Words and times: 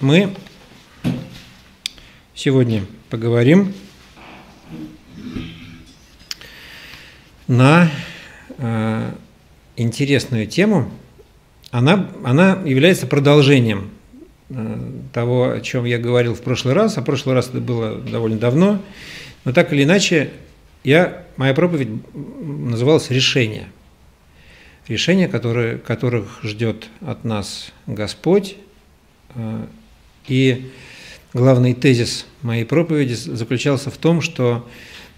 Мы 0.00 0.34
сегодня 2.34 2.86
поговорим 3.10 3.74
на 7.46 7.90
э, 8.56 9.12
интересную 9.76 10.46
тему. 10.46 10.90
Она, 11.70 12.10
она 12.24 12.62
является 12.64 13.06
продолжением 13.06 13.90
э, 14.48 14.78
того, 15.12 15.50
о 15.50 15.60
чем 15.60 15.84
я 15.84 15.98
говорил 15.98 16.34
в 16.34 16.40
прошлый 16.40 16.72
раз. 16.72 16.96
А 16.96 17.02
в 17.02 17.04
прошлый 17.04 17.34
раз 17.34 17.50
это 17.50 17.60
было 17.60 17.96
довольно 17.96 18.38
давно. 18.38 18.80
Но 19.44 19.52
так 19.52 19.70
или 19.74 19.84
иначе, 19.84 20.30
я, 20.82 21.26
моя 21.36 21.52
проповедь 21.52 21.90
называлась 22.14 23.10
«Решение». 23.10 23.68
Решение, 24.88 25.28
которое, 25.28 25.76
которых 25.76 26.40
ждет 26.42 26.88
от 27.02 27.24
нас 27.24 27.70
Господь. 27.86 28.56
Э, 29.34 29.66
и 30.28 30.70
главный 31.32 31.74
тезис 31.74 32.26
моей 32.42 32.64
проповеди 32.64 33.14
заключался 33.14 33.90
в 33.90 33.96
том, 33.96 34.20
что 34.20 34.68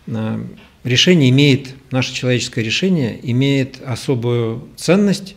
э, 0.06 0.45
решение 0.84 1.30
имеет, 1.30 1.75
наше 1.91 2.15
человеческое 2.15 2.65
решение 2.65 3.19
имеет 3.30 3.80
особую 3.83 4.69
ценность 4.77 5.37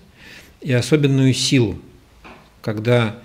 и 0.62 0.72
особенную 0.72 1.34
силу, 1.34 1.78
когда 2.62 3.20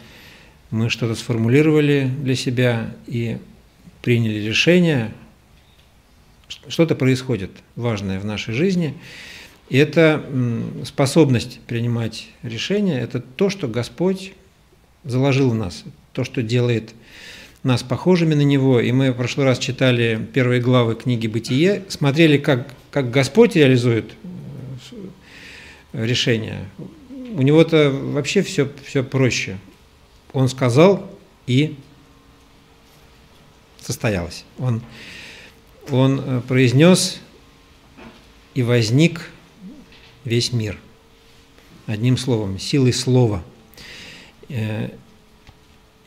мы 0.71 0.89
что-то 0.91 1.15
сформулировали 1.15 2.11
для 2.23 2.37
себя 2.37 2.95
и 3.07 3.39
приняли 4.03 4.39
решение, 4.39 5.13
что-то 6.69 6.95
происходит 6.95 7.51
важное 7.77 8.21
в 8.21 8.25
нашей 8.25 8.55
жизни. 8.55 8.95
И 9.69 9.77
это 9.77 10.25
способность 10.85 11.61
принимать 11.67 12.29
решения, 12.43 13.01
это 13.01 13.21
то, 13.21 13.51
что 13.51 13.69
Господь 13.69 14.33
заложил 15.05 15.51
в 15.51 15.55
нас, 15.55 15.85
то, 16.13 16.25
что 16.25 16.43
делает 16.43 16.95
нас 17.63 17.83
похожими 17.83 18.35
на 18.35 18.43
Него. 18.43 18.81
И 18.81 18.91
мы 18.93 19.13
в 19.13 19.17
прошлый 19.17 19.47
раз 19.47 19.59
читали 19.59 20.27
первые 20.33 20.61
главы 20.61 20.95
книги 20.95 21.27
«Бытие», 21.27 21.85
смотрели, 21.89 22.39
как, 22.39 22.69
как 22.91 23.11
Господь 23.11 23.57
реализует 23.57 24.13
э, 25.93 26.07
решение. 26.07 26.69
У 27.09 27.43
него-то 27.43 27.91
вообще 27.91 28.43
все, 28.43 28.71
все 28.85 29.05
проще. 29.05 29.59
Он 30.33 30.49
сказал, 30.49 31.11
и 31.47 31.77
состоялось. 33.81 34.45
Он, 34.59 34.83
он 35.91 36.21
э, 36.21 36.41
произнес, 36.47 37.21
и 38.55 38.63
возник 38.63 39.31
весь 40.25 40.53
мир. 40.53 40.79
Одним 41.87 42.17
словом, 42.17 42.59
силой 42.59 42.93
слова. 42.93 43.43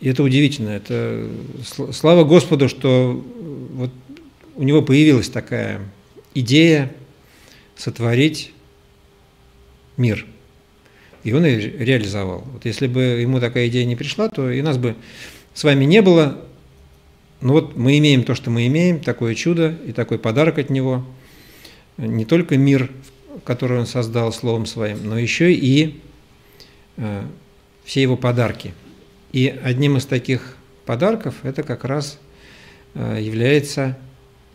И 0.03 0.09
это 0.09 0.21
удивительно. 0.21 0.71
Это 0.71 1.29
слава 1.93 2.25
Господу, 2.25 2.67
что 2.67 3.23
вот 3.71 3.89
у 4.57 4.63
него 4.63 4.81
появилась 4.81 5.29
такая 5.29 5.79
идея 6.35 6.91
сотворить 7.77 8.51
мир. 9.95 10.25
И 11.23 11.31
он 11.31 11.45
ее 11.45 11.71
реализовал. 11.77 12.43
Вот 12.51 12.65
если 12.65 12.87
бы 12.87 13.01
ему 13.01 13.39
такая 13.39 13.69
идея 13.69 13.85
не 13.85 13.95
пришла, 13.95 14.27
то 14.27 14.51
и 14.51 14.61
нас 14.61 14.77
бы 14.77 14.97
с 15.53 15.63
вами 15.63 15.85
не 15.85 16.01
было. 16.01 16.37
Но 17.39 17.53
вот 17.53 17.77
мы 17.77 17.97
имеем 17.97 18.23
то, 18.25 18.35
что 18.35 18.49
мы 18.49 18.67
имеем, 18.67 18.99
такое 18.99 19.35
чудо 19.35 19.73
и 19.87 19.93
такой 19.93 20.19
подарок 20.19 20.57
от 20.57 20.69
него. 20.69 21.05
Не 21.95 22.25
только 22.25 22.57
мир, 22.57 22.91
который 23.45 23.79
он 23.79 23.85
создал 23.85 24.33
словом 24.33 24.65
своим, 24.65 25.07
но 25.07 25.17
еще 25.17 25.53
и 25.53 26.01
э, 26.97 27.23
все 27.85 28.01
его 28.01 28.17
подарки– 28.17 28.73
и 29.33 29.47
одним 29.47 29.97
из 29.97 30.05
таких 30.05 30.55
подарков 30.85 31.35
это 31.43 31.63
как 31.63 31.83
раз 31.83 32.19
э, 32.93 33.19
является 33.19 33.97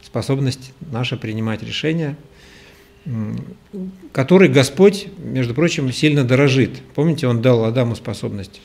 способность 0.02 0.72
наша 0.80 1.16
принимать 1.16 1.62
решения, 1.62 2.16
которой 4.12 4.48
Господь, 4.48 5.08
между 5.18 5.54
прочим, 5.54 5.92
сильно 5.92 6.24
дорожит. 6.24 6.80
Помните, 6.94 7.26
Он 7.26 7.42
дал 7.42 7.64
Адаму 7.64 7.96
способность, 7.96 8.60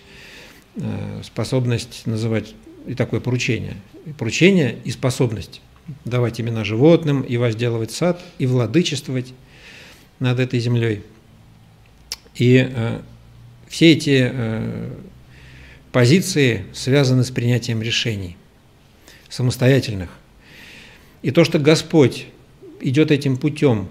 э, 0.75 1.21
способность 1.23 2.05
называть 2.05 2.53
и 2.85 2.93
такое 2.93 3.19
поручение. 3.19 3.77
поручение 4.17 4.77
и 4.83 4.91
способность 4.91 5.61
давать 6.05 6.39
имена 6.39 6.63
животным, 6.63 7.21
и 7.21 7.37
возделывать 7.37 7.91
сад, 7.91 8.21
и 8.37 8.45
владычествовать 8.45 9.33
над 10.19 10.39
этой 10.39 10.59
землей. 10.59 11.03
И 12.35 12.69
э, 12.69 13.01
все 13.67 13.93
эти 13.93 14.29
э, 14.31 14.91
позиции 15.93 16.65
связаны 16.73 17.23
с 17.23 17.31
принятием 17.31 17.81
решений, 17.81 18.35
самостоятельных. 19.29 20.09
И 21.21 21.31
то, 21.31 21.45
что 21.45 21.59
Господь 21.59 22.25
идет 22.81 23.11
этим 23.11 23.37
путем, 23.37 23.87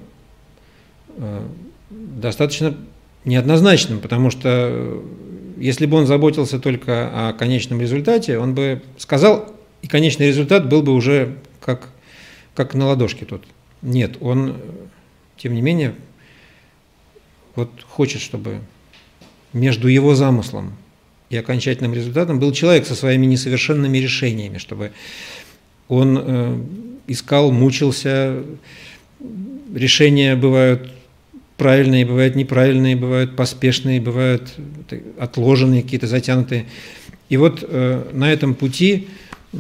э, 1.17 1.47
достаточно 1.91 2.77
неоднозначным, 3.25 4.01
потому 4.01 4.31
что 4.31 4.49
э, 4.49 5.03
если 5.59 5.87
бы 5.87 5.97
он 5.97 6.07
заботился 6.07 6.59
только 6.59 7.29
о 7.29 7.33
конечном 7.35 7.81
результате, 7.81 8.37
он 8.37 8.55
бы 8.55 8.83
сказал, 8.99 9.55
и 9.81 9.87
конечный 9.87 10.27
результат 10.27 10.69
был 10.69 10.83
бы 10.83 10.93
уже 10.93 11.39
как, 11.61 11.89
как 12.55 12.75
на 12.75 12.87
ладошке 12.87 13.25
тут. 13.25 13.45
Нет, 13.81 14.17
он, 14.21 14.57
тем 15.37 15.55
не 15.55 15.63
менее, 15.63 15.95
вот 17.55 17.71
хочет, 17.89 18.21
чтобы 18.21 18.59
между 19.53 19.87
его 19.87 20.17
замыслом 20.17 20.77
и 21.33 21.37
окончательным 21.37 21.95
результатом 21.95 22.39
был 22.39 22.53
человек 22.53 22.87
со 22.87 22.95
своими 22.95 23.25
несовершенными 23.25 23.97
решениями, 23.97 24.59
чтобы 24.59 24.93
он 25.89 26.19
э, 26.21 26.61
искал, 27.07 27.51
мучился. 27.51 28.43
Решения 29.75 30.37
бывают 30.37 30.93
правильные, 31.57 32.05
бывают 32.05 32.37
неправильные, 32.37 32.97
бывают 32.97 33.35
поспешные, 33.35 33.99
бывают 33.99 34.53
отложенные, 35.19 35.83
какие-то 35.83 36.07
затянутые. 36.07 36.67
И 37.31 37.39
вот 37.39 37.65
э, 37.67 38.11
на 38.13 38.31
этом 38.31 38.55
пути 38.55 39.09
э, 39.55 39.59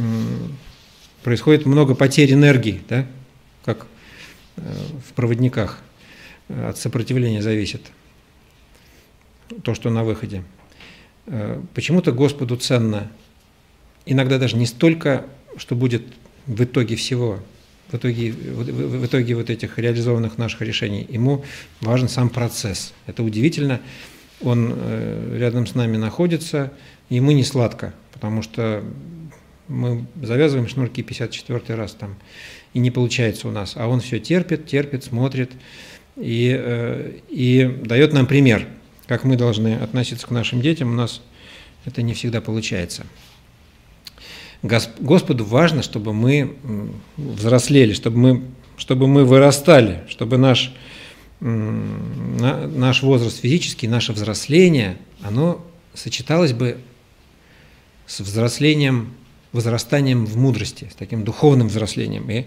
происходит 1.22 1.64
много 1.64 1.94
потерь 1.94 2.34
энергии, 2.34 2.82
да, 2.86 3.06
как 3.64 3.86
э, 4.58 4.60
в 5.08 5.14
проводниках. 5.14 5.78
От 6.48 6.76
сопротивления 6.76 7.40
зависит 7.40 7.80
то, 9.62 9.74
что 9.74 9.88
на 9.88 10.04
выходе. 10.04 10.42
Э, 11.26 11.60
почему-то 11.74 12.12
Господу 12.12 12.56
ценно 12.56 13.10
иногда 14.06 14.38
даже 14.38 14.56
не 14.56 14.66
столько, 14.66 15.24
что 15.56 15.76
будет 15.76 16.02
в 16.46 16.64
итоге 16.64 16.96
всего, 16.96 17.38
в 17.90 17.94
итоге, 17.94 18.32
в, 18.32 19.06
итоге 19.06 19.34
вот 19.36 19.50
этих 19.50 19.78
реализованных 19.78 20.38
наших 20.38 20.62
решений. 20.62 21.06
Ему 21.08 21.44
важен 21.80 22.08
сам 22.08 22.28
процесс. 22.28 22.92
Это 23.06 23.22
удивительно. 23.22 23.80
Он 24.40 24.72
э, 24.74 25.36
рядом 25.38 25.66
с 25.66 25.74
нами 25.74 25.96
находится, 25.96 26.72
ему 27.10 27.30
не 27.30 27.44
сладко, 27.44 27.94
потому 28.12 28.42
что 28.42 28.82
мы 29.68 30.04
завязываем 30.20 30.68
шнурки 30.68 31.02
54 31.02 31.76
раз 31.76 31.92
там, 31.92 32.16
и 32.74 32.80
не 32.80 32.90
получается 32.90 33.46
у 33.46 33.52
нас. 33.52 33.74
А 33.76 33.86
он 33.86 34.00
все 34.00 34.18
терпит, 34.18 34.66
терпит, 34.66 35.04
смотрит 35.04 35.52
и, 36.16 36.56
э, 36.58 37.18
и 37.28 37.78
дает 37.84 38.12
нам 38.12 38.26
пример– 38.26 38.66
как 39.06 39.24
мы 39.24 39.36
должны 39.36 39.74
относиться 39.74 40.26
к 40.26 40.30
нашим 40.30 40.60
детям, 40.60 40.90
у 40.90 40.94
нас 40.94 41.20
это 41.84 42.02
не 42.02 42.14
всегда 42.14 42.40
получается. 42.40 43.04
Господу 44.62 45.44
важно, 45.44 45.82
чтобы 45.82 46.12
мы 46.12 46.56
взрослели, 47.16 47.94
чтобы 47.94 48.18
мы, 48.18 48.42
чтобы 48.76 49.08
мы 49.08 49.24
вырастали, 49.24 50.04
чтобы 50.08 50.38
наш, 50.38 50.72
наш 51.40 53.02
возраст 53.02 53.40
физический, 53.40 53.88
наше 53.88 54.12
взросление, 54.12 54.98
оно 55.20 55.66
сочеталось 55.94 56.52
бы 56.52 56.78
с 58.06 58.20
взрослением, 58.20 59.14
возрастанием 59.52 60.26
в 60.26 60.36
мудрости, 60.36 60.88
с 60.92 60.94
таким 60.94 61.24
духовным 61.24 61.68
взрослением. 61.68 62.30
И 62.30 62.46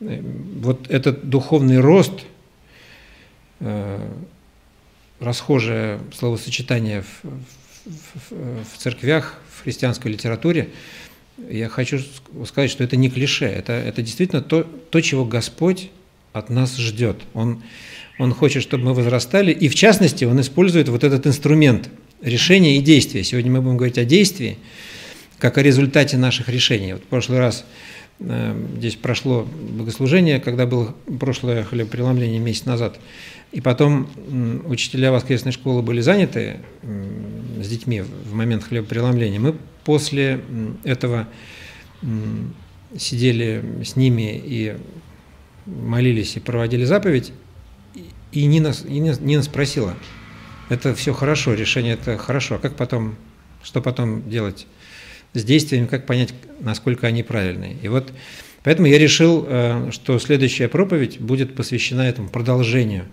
э, 0.00 0.22
вот 0.60 0.88
этот 0.90 1.28
духовный 1.28 1.80
рост 1.80 2.24
э, 3.60 4.10
расхожее 5.20 6.00
словосочетание 6.14 7.02
в, 7.02 7.28
в, 7.84 8.64
в 8.74 8.78
церквях, 8.78 9.40
в 9.56 9.62
христианской 9.62 10.12
литературе, 10.12 10.68
я 11.50 11.68
хочу 11.68 12.00
сказать, 12.46 12.70
что 12.70 12.82
это 12.82 12.96
не 12.96 13.10
клише, 13.10 13.46
это, 13.46 13.72
это 13.72 14.02
действительно 14.02 14.42
то, 14.42 14.62
то, 14.62 15.00
чего 15.00 15.24
Господь 15.24 15.90
от 16.32 16.50
нас 16.50 16.76
ждет. 16.76 17.16
Он, 17.34 17.62
он 18.18 18.32
хочет, 18.32 18.62
чтобы 18.62 18.84
мы 18.84 18.94
возрастали, 18.94 19.52
и 19.52 19.68
в 19.68 19.74
частности 19.74 20.24
Он 20.24 20.40
использует 20.40 20.88
вот 20.88 21.04
этот 21.04 21.26
инструмент 21.26 21.90
решения 22.22 22.78
и 22.78 22.80
действия. 22.80 23.22
Сегодня 23.22 23.50
мы 23.50 23.60
будем 23.60 23.76
говорить 23.76 23.98
о 23.98 24.04
действии, 24.04 24.58
как 25.38 25.58
о 25.58 25.62
результате 25.62 26.16
наших 26.16 26.48
решений. 26.48 26.94
Вот 26.94 27.02
в 27.02 27.06
прошлый 27.06 27.38
раз 27.38 27.66
здесь 28.18 28.96
прошло 28.96 29.46
богослужение, 29.72 30.40
когда 30.40 30.66
было 30.66 30.94
прошлое 31.20 31.64
хлебопреломление 31.64 32.38
месяц 32.40 32.64
назад– 32.64 32.98
и 33.52 33.60
потом 33.60 34.08
учителя 34.66 35.12
воскресной 35.12 35.52
школы 35.52 35.82
были 35.82 36.00
заняты 36.00 36.58
с 36.82 37.68
детьми 37.68 38.02
в 38.02 38.34
момент 38.34 38.64
хлебопреломления. 38.64 39.40
Мы 39.40 39.54
после 39.84 40.40
этого 40.84 41.28
сидели 42.98 43.82
с 43.84 43.96
ними 43.96 44.40
и 44.44 44.76
молились 45.64 46.36
и 46.36 46.40
проводили 46.40 46.84
заповедь, 46.84 47.32
и 48.32 48.44
Нина, 48.44 48.74
Нина 48.84 49.42
спросила, 49.42 49.94
это 50.68 50.94
все 50.94 51.14
хорошо, 51.14 51.54
решение 51.54 51.94
это 51.94 52.18
хорошо, 52.18 52.56
а 52.56 52.58
как 52.58 52.76
потом, 52.76 53.16
что 53.62 53.80
потом 53.80 54.28
делать 54.28 54.66
с 55.34 55.44
действиями, 55.44 55.86
как 55.86 56.06
понять, 56.06 56.34
насколько 56.60 57.06
они 57.06 57.22
правильные. 57.22 57.76
И 57.82 57.88
вот 57.88 58.12
поэтому 58.62 58.88
я 58.88 58.98
решил, 58.98 59.44
э, 59.46 59.90
что 59.92 60.18
следующая 60.18 60.68
проповедь 60.68 61.20
будет 61.20 61.54
посвящена 61.54 62.02
этому 62.02 62.28
продолжению 62.28 63.04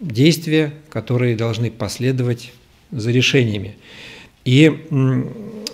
действия, 0.00 0.72
которые 0.90 1.36
должны 1.36 1.70
последовать 1.70 2.52
за 2.90 3.10
решениями. 3.10 3.76
И 4.44 4.86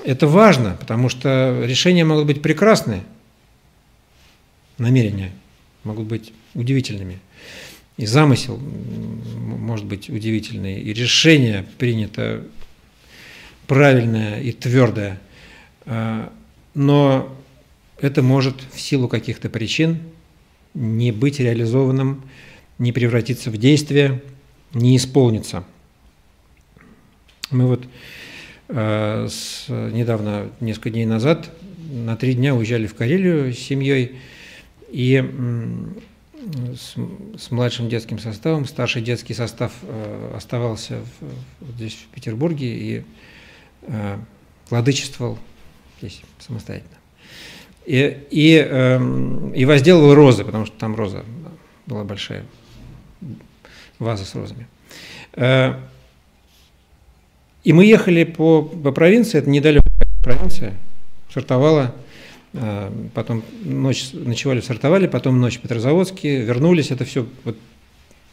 это 0.05 0.27
важно, 0.27 0.77
потому 0.79 1.09
что 1.09 1.63
решения 1.65 2.05
могут 2.05 2.27
быть 2.27 2.41
прекрасные, 2.41 3.03
намерения 4.79 5.33
могут 5.85 6.07
быть 6.07 6.33
удивительными, 6.55 7.19
и 7.97 8.07
замысел 8.07 8.59
может 8.59 9.85
быть 9.85 10.09
удивительный, 10.09 10.81
и 10.81 10.93
решение 10.93 11.67
принято 11.79 12.45
правильное 13.67 14.41
и 14.41 14.53
твердое, 14.53 15.21
но 15.87 17.37
это 18.01 18.23
может 18.23 18.57
в 18.73 18.81
силу 18.81 19.09
каких-то 19.09 19.49
причин 19.49 20.01
не 20.75 21.13
быть 21.13 21.41
реализованным, 21.41 22.23
не 22.79 22.93
превратиться 22.93 23.51
в 23.51 23.57
действие, 23.57 24.23
не 24.73 24.97
исполниться. 24.97 25.65
Мы 27.51 27.67
вот 27.67 27.85
э, 28.69 29.27
с, 29.29 29.65
недавно, 29.69 30.51
несколько 30.61 30.91
дней 30.91 31.07
назад, 31.07 31.51
на 31.91 32.17
три 32.17 32.35
дня 32.35 32.55
уезжали 32.55 32.87
в 32.87 32.95
Карелию 32.95 33.53
с 33.53 33.59
семьей, 33.59 34.21
и 34.91 35.23
с, 36.75 36.95
с 37.39 37.51
младшим 37.51 37.89
детским 37.89 38.19
составом. 38.19 38.65
Старший 38.67 39.03
детский 39.03 39.35
состав 39.35 39.73
э, 39.83 40.33
оставался 40.37 41.01
в, 41.61 41.77
здесь, 41.77 41.95
в 41.95 42.15
Петербурге, 42.15 42.67
и 42.67 43.05
э, 43.83 44.19
владычествовал 44.69 45.39
здесь 46.01 46.23
самостоятельно. 46.39 46.97
И, 47.87 48.19
и, 48.31 48.67
э, 48.69 49.53
и 49.55 49.65
возделывал 49.65 50.15
розы, 50.15 50.45
потому 50.45 50.67
что 50.67 50.77
там 50.77 50.95
роза 50.95 51.25
была 51.87 52.05
большая, 52.05 52.45
ваза 53.99 54.25
с 54.25 54.35
розами. 54.35 54.67
Э, 55.35 55.75
и 57.65 57.73
мы 57.73 57.85
ехали 57.85 58.25
по, 58.25 58.63
по 58.63 58.93
провинции, 58.93 59.39
это 59.39 59.51
недалекая 59.51 59.93
провинция, 60.23 60.75
сортовала 61.33 61.95
а, 62.53 62.93
потом 63.15 63.45
ночь 63.65 64.11
ночевали, 64.13 64.61
сортовали, 64.61 65.07
потом 65.07 65.41
ночь 65.41 65.59
в 65.59 65.61
Петрозаводске, 65.61 66.41
вернулись, 66.41 66.91
это 66.91 67.05
все 67.05 67.27
вот 67.45 67.57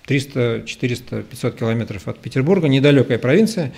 300, 0.07 0.63
400, 0.65 1.23
500 1.23 1.55
километров 1.55 2.07
от 2.07 2.17
Петербурга, 2.19 2.67
недалекая 2.67 3.19
провинция, 3.19 3.73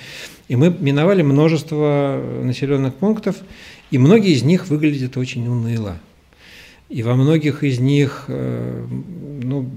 и 0.47 0.55
мы 0.55 0.73
миновали 0.79 1.23
множество 1.23 2.23
населенных 2.41 2.95
пунктов, 2.95 3.35
и 3.91 3.97
многие 3.97 4.31
из 4.31 4.43
них 4.43 4.67
выглядят 4.67 5.17
очень 5.17 5.47
уныло. 5.47 5.99
И 6.89 7.03
во 7.03 7.15
многих 7.15 7.63
из 7.63 7.79
них 7.79 8.25
э, 8.27 8.85
ну, 9.43 9.69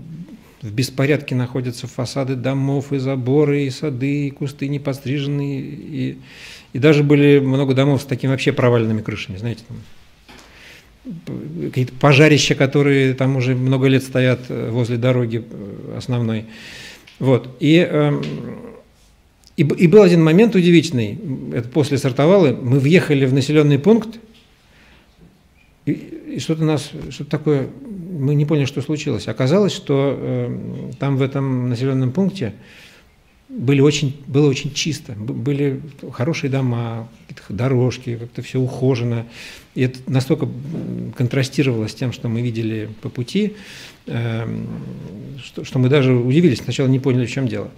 в 0.63 0.73
беспорядке 0.73 1.35
находятся 1.35 1.87
фасады 1.87 2.37
домов, 2.37 2.93
и 2.93 2.99
заборы, 2.99 3.65
и 3.65 3.71
сады, 3.71 4.29
и 4.29 4.31
кусты 4.31 4.69
не 4.69 4.79
постриженные, 4.79 5.61
и, 5.61 6.19
и 6.73 6.79
даже 6.79 7.03
были 7.03 7.41
много 7.41 7.75
домов 7.75 8.03
с 8.03 8.05
такими 8.05 8.31
вообще 8.31 8.53
проваленными 8.53 9.03
крышами, 9.03 9.37
знаете, 9.37 9.65
там, 9.69 9.77
какие-то 11.67 11.93
пожарища, 11.95 12.55
которые 12.55 13.15
там 13.15 13.37
уже 13.37 13.55
много 13.55 13.89
лет 13.89 14.05
стоят 14.05 14.41
э, 14.49 14.71
возле 14.71 14.97
дороги 14.97 15.45
э, 15.45 15.95
основной. 15.99 16.47
Вот. 17.19 17.57
И, 17.61 17.77
эм, 17.77 18.23
и, 19.57 19.63
и 19.63 19.87
был 19.87 20.03
один 20.03 20.23
момент 20.25 20.55
удивительный, 20.55 21.19
это 21.55 21.69
после 21.69 21.99
сортовалы, 21.99 22.55
мы 22.55 22.79
въехали 22.79 23.27
в 23.27 23.35
населенный 23.35 23.79
пункт, 23.79 24.19
и, 25.85 25.93
и 25.93 26.39
что-то 26.39 26.65
нас, 26.65 26.91
что-то 27.11 27.31
такое, 27.31 27.69
мы 28.19 28.35
не 28.35 28.47
поняли, 28.47 28.65
что 28.65 28.81
случилось. 28.81 29.29
Оказалось, 29.29 29.73
что 29.73 30.17
э, 30.17 30.93
там 30.99 31.17
в 31.17 31.23
этом 31.23 31.69
населенном 31.69 32.13
пункте 32.13 32.55
были 33.49 33.81
очень, 33.81 34.17
было 34.27 34.49
очень 34.49 34.73
чисто, 34.73 35.13
были 35.13 35.83
хорошие 36.13 36.51
дома, 36.51 37.09
дорожки, 37.49 38.17
как-то 38.17 38.41
все 38.43 38.59
ухожено. 38.59 39.27
И 39.75 39.83
это 39.83 39.99
настолько 40.07 40.49
контрастировало 41.17 41.89
с 41.89 41.95
тем, 41.95 42.13
что 42.13 42.29
мы 42.29 42.41
видели 42.41 42.89
по 43.03 43.11
пути, 43.11 43.55
эм, 44.07 44.67
что, 45.45 45.65
что 45.65 45.79
мы 45.79 45.89
даже 45.89 46.15
удивились, 46.15 46.59
сначала 46.59 46.89
не 46.89 46.99
поняли, 47.01 47.27
в 47.27 47.31
чем 47.31 47.47
дело. 47.47 47.71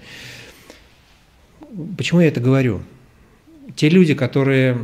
Почему 1.97 2.21
я 2.21 2.29
это 2.29 2.41
говорю? 2.41 2.81
Те 3.76 3.88
люди, 3.88 4.15
которые 4.15 4.79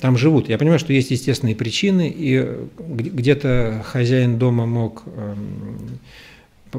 там 0.00 0.16
живут, 0.16 0.48
я 0.48 0.58
понимаю, 0.58 0.78
что 0.78 0.92
есть 0.92 1.10
естественные 1.10 1.56
причины, 1.56 2.12
и 2.14 2.46
где-то 2.78 3.82
хозяин 3.84 4.38
дома 4.38 4.66
мог 4.66 5.02
эм, 5.06 5.98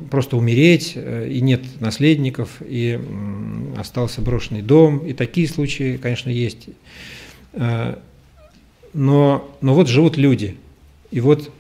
просто 0.09 0.38
умереть, 0.38 0.94
э, 0.95 1.29
и 1.29 1.41
нет 1.41 1.61
наследников, 1.81 2.61
и 2.61 3.00
остался 3.77 4.21
брошенный 4.21 4.61
дом, 4.61 5.00
и 5.00 5.13
такие 5.13 5.47
случаи, 5.47 5.97
конечно, 5.97 6.29
есть. 6.29 6.69
Э, 7.53 7.95
но, 8.94 9.50
но 9.62 9.73
вот 9.73 9.88
живут 9.88 10.17
люди, 10.17 10.55
и 11.12 11.19
вот 11.19 11.51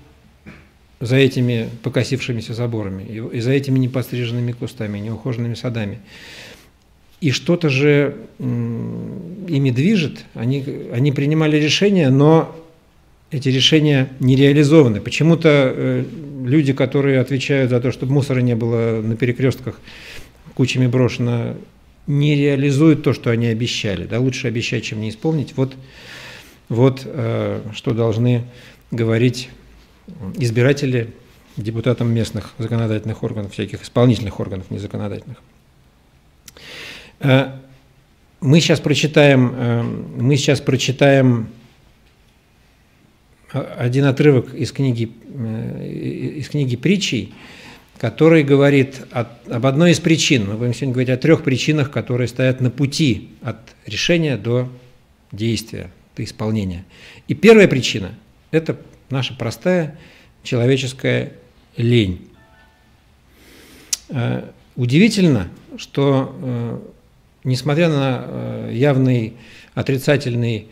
за 0.99 1.15
этими 1.15 1.69
покосившимися 1.83 2.53
заборами, 2.53 3.03
и 3.03 3.39
за 3.39 3.51
этими 3.51 3.79
непостриженными 3.79 4.51
кустами, 4.51 4.99
неухоженными 4.99 5.55
садами. 5.55 5.99
И 7.21 7.31
что-то 7.31 7.69
же 7.69 8.15
ими 8.39 9.71
движет, 9.71 10.25
они, 10.33 10.63
они 10.93 11.11
принимали 11.11 11.57
решения, 11.57 12.09
но 12.09 12.55
эти 13.31 13.49
решения 13.49 14.09
не 14.19 14.35
реализованы. 14.35 15.01
Почему-то 15.01 15.49
э, 15.49 16.05
люди, 16.45 16.73
которые 16.73 17.19
отвечают 17.19 17.69
за 17.69 17.79
то, 17.79 17.91
чтобы 17.91 18.13
мусора 18.13 18.39
не 18.39 18.55
было 18.55 19.01
на 19.01 19.15
перекрестках 19.15 19.79
кучами 20.55 20.87
брошено, 20.87 21.55
не 22.07 22.35
реализуют 22.35 23.03
то, 23.03 23.13
что 23.13 23.29
они 23.29 23.47
обещали. 23.47 24.05
Да, 24.05 24.19
лучше 24.19 24.47
обещать, 24.47 24.83
чем 24.83 25.01
не 25.01 25.09
исполнить. 25.09 25.53
Вот, 25.55 25.75
вот 26.69 27.01
э, 27.05 27.61
что 27.73 27.93
должны 27.93 28.45
говорить 28.91 29.49
избиратели 30.37 31.13
депутатам 31.55 32.11
местных 32.11 32.53
законодательных 32.57 33.21
органов, 33.23 33.53
всяких 33.53 33.83
исполнительных 33.83 34.39
органов, 34.39 34.71
не 34.71 34.79
законодательных. 34.79 35.37
Э, 37.19 37.51
мы 38.41 38.59
сейчас 38.61 38.79
прочитаем, 38.79 39.53
э, 39.55 39.83
мы 39.83 40.37
сейчас 40.37 40.61
прочитаем 40.61 41.49
один 43.51 44.05
отрывок 44.05 44.53
из 44.53 44.71
книги, 44.71 45.11
э, 45.27 45.87
из 46.37 46.49
книги 46.49 46.75
притчей, 46.75 47.33
который 47.97 48.43
говорит 48.43 49.01
о, 49.11 49.25
об 49.49 49.65
одной 49.65 49.91
из 49.91 49.99
причин. 49.99 50.47
Мы 50.47 50.55
будем 50.55 50.73
сегодня 50.73 50.93
говорить 50.93 51.09
о 51.09 51.17
трех 51.17 51.43
причинах, 51.43 51.91
которые 51.91 52.27
стоят 52.27 52.61
на 52.61 52.69
пути 52.71 53.29
от 53.41 53.57
решения 53.85 54.37
до 54.37 54.69
действия, 55.31 55.91
до 56.15 56.23
исполнения. 56.23 56.85
И 57.27 57.33
первая 57.33 57.67
причина– 57.67 58.13
это 58.51 58.77
наша 59.09 59.33
простая 59.33 59.97
человеческая 60.43 61.33
лень. 61.75 62.29
Э, 64.09 64.49
удивительно, 64.75 65.49
что 65.77 66.35
э, 66.41 66.79
несмотря 67.43 67.89
на 67.89 68.69
явный 68.71 69.33
отрицательный 69.75 70.67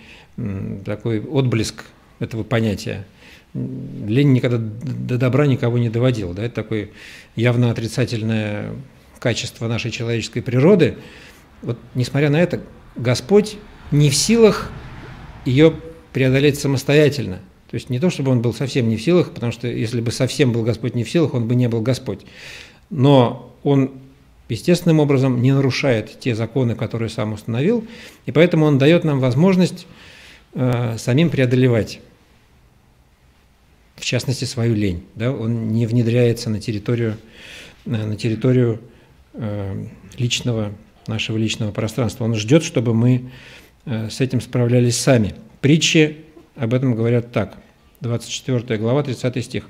такой 0.86 1.20
отблеск 1.22 1.86
этого 2.20 2.44
понятия. 2.44 3.06
Ленин 3.54 4.34
никогда 4.34 4.58
до 4.58 5.18
добра 5.18 5.48
никого 5.48 5.78
не 5.78 5.90
доводил. 5.90 6.34
Да? 6.34 6.44
Это 6.44 6.56
такое 6.56 6.90
явно 7.36 7.72
отрицательное 7.72 8.74
качество 9.20 9.68
нашей 9.68 9.92
человеческой 9.92 10.42
природы. 10.42 10.98
Вот, 11.62 11.80
несмотря 11.96 12.30
на 12.30 12.38
это, 12.38 12.62
Господь 12.96 13.58
не 13.92 14.10
в 14.10 14.16
силах 14.16 14.72
ее 15.46 15.74
преодолеть 16.14 16.60
самостоятельно. 16.60 17.40
То 17.70 17.76
есть 17.76 17.90
не 17.90 18.00
то, 18.00 18.10
чтобы 18.10 18.32
он 18.32 18.42
был 18.42 18.54
совсем 18.54 18.88
не 18.90 18.96
в 18.96 19.02
силах, 19.02 19.32
потому 19.32 19.52
что 19.52 19.68
если 19.68 20.02
бы 20.02 20.12
совсем 20.12 20.52
был 20.52 20.64
Господь 20.64 20.96
не 20.96 21.04
в 21.04 21.10
силах, 21.10 21.34
он 21.34 21.48
бы 21.48 21.56
не 21.56 21.68
был 21.68 21.82
Господь. 21.82 22.22
Но 22.90 23.56
он 23.64 23.92
естественным 24.50 25.00
образом 25.00 25.42
не 25.42 25.51
нарушает 25.51 26.20
те 26.20 26.36
законы, 26.36 26.75
которые 26.75 27.10
сам 27.10 27.34
установил, 27.34 27.86
и 28.25 28.32
поэтому 28.32 28.66
он 28.66 28.77
дает 28.77 29.04
нам 29.04 29.20
возможность 29.20 29.88
э, 30.54 30.96
самим 30.98 31.30
преодолевать 31.30 32.00
в 33.96 34.06
частности, 34.06 34.46
свою 34.46 34.75
лень. 34.75 35.04
Да? 35.16 35.32
Он 35.32 35.70
не 35.70 35.88
внедряется 35.88 36.50
на 36.51 36.62
территорию, 36.62 37.18
э, 37.86 37.89
на 37.89 38.16
территорию 38.16 38.80
э, 39.34 39.88
личного, 40.18 40.72
нашего 41.08 41.38
личного 41.38 41.72
пространства. 41.72 42.24
Он 42.25 42.36
ждет, 42.36 42.63
чтобы 42.63 42.94
мы 42.94 43.30
с 43.86 44.20
этим 44.20 44.42
справлялись 44.42 44.98
сами. 44.98 45.34
Притчи 45.62 46.18
об 46.58 46.74
этом 46.74 46.94
говорят 46.94 47.32
так. 47.32 47.58
24 48.01 48.77
глава, 48.77 49.01
30 49.01 49.44
стих. 49.46 49.70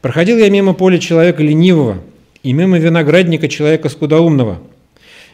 «Проходил 0.00 0.38
я 0.38 0.48
мимо 0.48 0.74
поля 0.74 0.98
человека 0.98 1.42
ленивого, 1.42 2.02
и 2.42 2.52
мимо 2.52 2.78
виноградника 2.78 3.48
человека 3.48 3.88
скудоумного. 3.88 4.58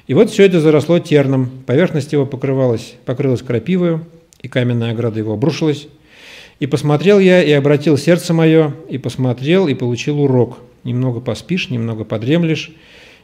И 0.06 0.14
вот 0.14 0.30
все 0.30 0.44
это 0.44 0.60
заросло 0.60 0.98
терном, 0.98 1.50
поверхность 1.66 2.12
его 2.12 2.26
покрывалась, 2.26 2.94
покрылась 3.04 3.42
крапивою, 3.42 4.06
и 4.42 4.48
каменная 4.48 4.92
ограда 4.92 5.18
его 5.18 5.32
обрушилась. 5.32 5.88
И 6.60 6.66
посмотрел 6.66 7.18
я, 7.18 7.42
и 7.42 7.50
обратил 7.52 7.96
сердце 7.96 8.34
мое, 8.34 8.74
и 8.88 8.98
посмотрел, 8.98 9.66
и 9.66 9.74
получил 9.74 10.20
урок. 10.20 10.58
Немного 10.84 11.20
поспишь, 11.20 11.70
немного 11.70 12.04
подремлешь, 12.04 12.72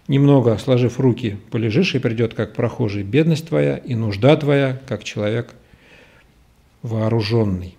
немного, 0.09 0.57
сложив 0.57 0.99
руки, 0.99 1.37
полежишь, 1.51 1.95
и 1.95 1.99
придет, 1.99 2.35
как 2.35 2.55
прохожий, 2.55 3.03
бедность 3.03 3.49
твоя, 3.49 3.77
и 3.77 3.95
нужда 3.95 4.37
твоя, 4.37 4.81
как 4.89 5.05
человек 5.05 5.55
вооруженный. 6.83 7.77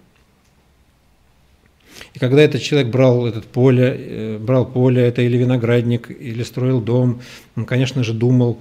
И 2.13 2.19
когда 2.19 2.41
этот 2.41 2.61
человек 2.61 2.91
брал 2.91 3.27
этот 3.27 3.45
поле, 3.45 3.95
э, 3.97 4.37
брал 4.37 4.65
поле, 4.65 5.01
это 5.01 5.21
или 5.21 5.37
виноградник, 5.37 6.09
или 6.11 6.43
строил 6.43 6.81
дом, 6.81 7.21
он, 7.55 7.65
конечно 7.65 8.03
же, 8.03 8.13
думал 8.13 8.59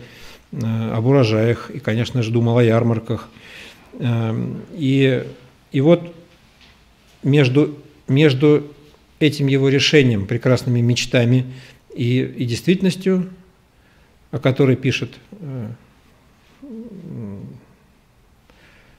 э, 0.52 0.92
об 0.92 1.06
урожаях, 1.06 1.70
и, 1.70 1.78
конечно 1.78 2.22
же, 2.22 2.30
думал 2.30 2.58
о 2.58 2.64
ярмарках. 2.64 3.28
Эм, 3.98 4.62
и, 4.72 5.24
и 5.72 5.80
вот 5.80 6.14
между, 7.22 7.76
между 8.08 8.72
этим 9.18 9.46
его 9.46 9.68
решением, 9.68 10.26
прекрасными 10.26 10.80
мечтами 10.80 11.46
и, 11.94 12.20
и 12.20 12.44
действительностью, 12.44 13.30
о 14.30 14.38
которой 14.38 14.76
пишет 14.76 15.10
э, 15.32 15.68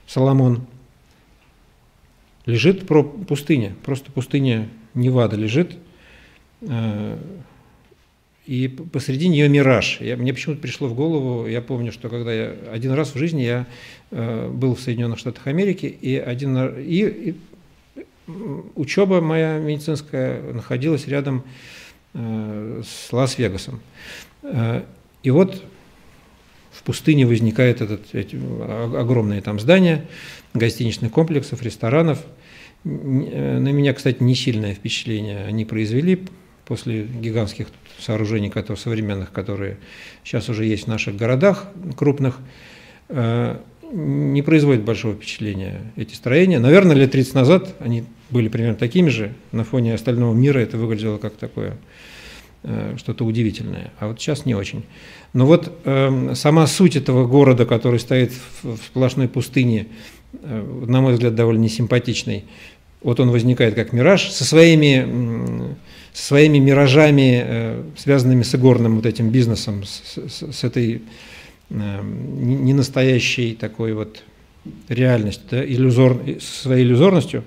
Соломон, 0.06 0.66
лежит 2.46 2.86
про 2.86 3.02
пустыня, 3.02 3.74
просто 3.84 4.10
пустыня 4.10 4.68
Невада 4.94 5.36
лежит, 5.36 5.76
э, 6.62 7.18
и 8.46 8.68
посреди 8.68 9.28
нее 9.28 9.48
мираж. 9.48 9.98
Я, 10.00 10.16
мне 10.16 10.34
почему-то 10.34 10.60
пришло 10.60 10.88
в 10.88 10.94
голову, 10.94 11.46
я 11.46 11.62
помню, 11.62 11.92
что 11.92 12.08
когда 12.08 12.32
я 12.32 12.54
один 12.72 12.92
раз 12.92 13.14
в 13.14 13.18
жизни 13.18 13.42
я 13.42 13.66
э, 14.10 14.48
был 14.48 14.74
в 14.74 14.80
Соединенных 14.80 15.18
Штатах 15.18 15.46
Америки, 15.46 15.86
и, 15.86 16.16
один, 16.16 16.56
и, 16.78 17.04
и 17.04 17.36
учеба 18.74 19.20
моя 19.20 19.58
медицинская 19.58 20.52
находилась 20.52 21.06
рядом 21.06 21.44
э, 22.14 22.82
с 22.84 23.12
Лас-Вегасом. 23.12 23.80
И 25.22 25.30
вот 25.30 25.62
пустыне 26.84 27.26
возникает 27.26 27.80
этот, 27.80 28.14
эти 28.14 28.36
огромные 28.96 29.40
там 29.40 29.60
здания, 29.60 30.04
гостиничных 30.54 31.12
комплексов, 31.12 31.62
ресторанов. 31.62 32.20
На 32.84 33.68
меня, 33.70 33.92
кстати, 33.94 34.22
не 34.22 34.34
сильное 34.34 34.74
впечатление 34.74 35.44
они 35.44 35.64
произвели 35.64 36.24
после 36.64 37.04
гигантских 37.04 37.68
сооружений 37.98 38.50
которые, 38.50 38.78
современных, 38.78 39.32
которые 39.32 39.78
сейчас 40.24 40.48
уже 40.48 40.64
есть 40.64 40.84
в 40.84 40.88
наших 40.88 41.16
городах 41.16 41.68
крупных. 41.96 42.38
Э, 43.08 43.58
не 43.92 44.40
производят 44.42 44.82
большого 44.82 45.14
впечатления 45.14 45.92
эти 45.96 46.14
строения. 46.14 46.58
Наверное, 46.58 46.96
лет 46.96 47.10
30 47.12 47.34
назад 47.34 47.74
они 47.78 48.04
были 48.30 48.48
примерно 48.48 48.76
такими 48.76 49.10
же. 49.10 49.34
На 49.52 49.64
фоне 49.64 49.94
остального 49.94 50.34
мира 50.34 50.60
это 50.60 50.78
выглядело 50.78 51.18
как 51.18 51.34
такое 51.34 51.70
э, 51.70 51.74
что-то 52.96 53.24
удивительное. 53.24 53.92
А 53.98 54.08
вот 54.08 54.20
сейчас 54.20 54.46
не 54.46 54.54
очень. 54.54 54.84
Но 55.32 55.46
вот 55.46 55.72
э, 55.84 56.32
сама 56.34 56.66
суть 56.66 56.96
этого 56.96 57.26
города, 57.26 57.64
который 57.64 57.98
стоит 57.98 58.32
в, 58.32 58.76
в 58.76 58.82
сплошной 58.84 59.28
пустыне, 59.28 59.86
э, 60.34 60.84
на 60.86 61.00
мой 61.00 61.14
взгляд, 61.14 61.34
довольно 61.34 61.62
несимпатичный, 61.62 62.44
вот 63.02 63.18
он 63.18 63.30
возникает 63.30 63.74
как 63.74 63.92
мираж 63.92 64.28
со 64.28 64.44
своими, 64.44 65.74
со 66.12 66.26
своими 66.26 66.58
миражами, 66.58 67.42
э, 67.44 67.82
связанными 67.96 68.42
с 68.42 68.54
игорным 68.54 68.96
вот 68.96 69.06
этим 69.06 69.30
бизнесом, 69.30 69.84
с, 69.84 70.18
с, 70.28 70.52
с 70.52 70.64
этой 70.64 71.02
э, 71.70 72.02
ненастоящей 72.02 73.54
такой 73.54 73.94
вот 73.94 74.22
реальностью, 74.88 75.46
да, 75.50 75.64
иллюзор, 75.64 76.22
со 76.40 76.62
своей 76.62 76.84
иллюзорностью. 76.84 77.42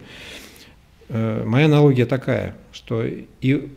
Э, 1.10 1.44
моя 1.46 1.68
аналогия 1.68 2.08
такая, 2.08 2.56
что 2.74 3.06
и, 3.06 3.70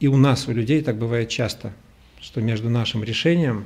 и 0.00 0.08
у 0.08 0.16
нас, 0.16 0.48
у 0.48 0.52
людей 0.52 0.82
так 0.82 0.96
бывает 0.96 1.28
часто– 1.28 1.72
что 2.20 2.40
между 2.40 2.68
нашим 2.68 3.02
решением 3.02 3.64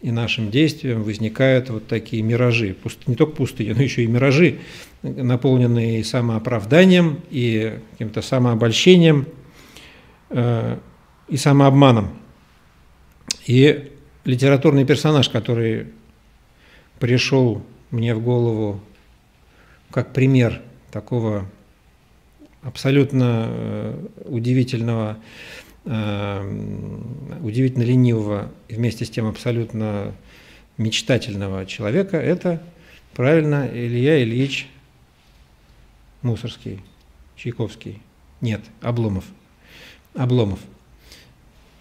и 0.00 0.10
нашим 0.10 0.50
действием 0.50 1.02
возникают 1.02 1.70
вот 1.70 1.88
такие 1.88 2.22
миражи, 2.22 2.76
не 3.06 3.16
только 3.16 3.34
пустые, 3.34 3.74
но 3.74 3.82
еще 3.82 4.04
и 4.04 4.06
миражи, 4.06 4.58
наполненные 5.02 6.04
самооправданием 6.04 7.20
и 7.30 7.78
каким-то 7.92 8.22
самообольщением 8.22 9.26
э, 10.30 10.78
и 11.28 11.36
самообманом. 11.36 12.16
И 13.46 13.92
литературный 14.24 14.84
персонаж, 14.84 15.28
который 15.30 15.86
пришел 17.00 17.62
мне 17.90 18.14
в 18.14 18.22
голову 18.22 18.80
как 19.90 20.12
пример 20.12 20.60
такого 20.92 21.46
абсолютно 22.62 23.46
э, 23.48 24.06
удивительного 24.24 25.18
Эм, 25.90 27.42
удивительно 27.42 27.82
ленивого 27.82 28.52
и 28.68 28.74
вместе 28.74 29.06
с 29.06 29.10
тем 29.10 29.26
абсолютно 29.26 30.14
мечтательного 30.76 31.64
человека, 31.64 32.18
это 32.18 32.62
правильно 33.14 33.66
Илья 33.66 34.22
Ильич 34.22 34.68
Мусорский, 36.20 36.82
Чайковский. 37.36 38.02
Нет, 38.42 38.60
Обломов. 38.82 39.24
Обломов. 40.12 40.60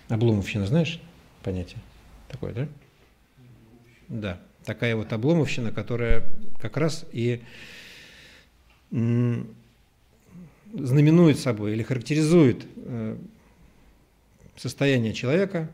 Обломовщина, 0.07 0.67
знаешь 0.67 1.01
понятие 1.43 1.79
такое, 2.29 2.53
да? 2.53 2.67
Да, 4.07 4.39
такая 4.63 4.95
вот 4.95 5.11
обломовщина, 5.11 5.73
которая 5.73 6.23
как 6.61 6.77
раз 6.77 7.03
и 7.11 7.41
знаменует 10.73 11.39
собой 11.39 11.73
или 11.73 11.83
характеризует 11.83 12.65
э, 12.75 13.17
состояние 14.55 15.13
человека, 15.13 15.71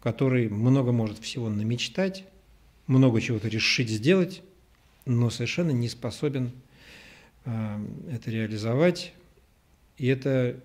который 0.00 0.48
много 0.48 0.92
может 0.92 1.18
всего 1.18 1.48
намечтать, 1.48 2.24
много 2.86 3.20
чего-то 3.20 3.48
решить 3.48 3.88
сделать, 3.88 4.42
но 5.06 5.30
совершенно 5.30 5.70
не 5.70 5.88
способен 5.88 6.52
э, 7.44 7.78
это 8.12 8.30
реализовать. 8.30 9.12
И 9.96 10.06
это 10.06 10.60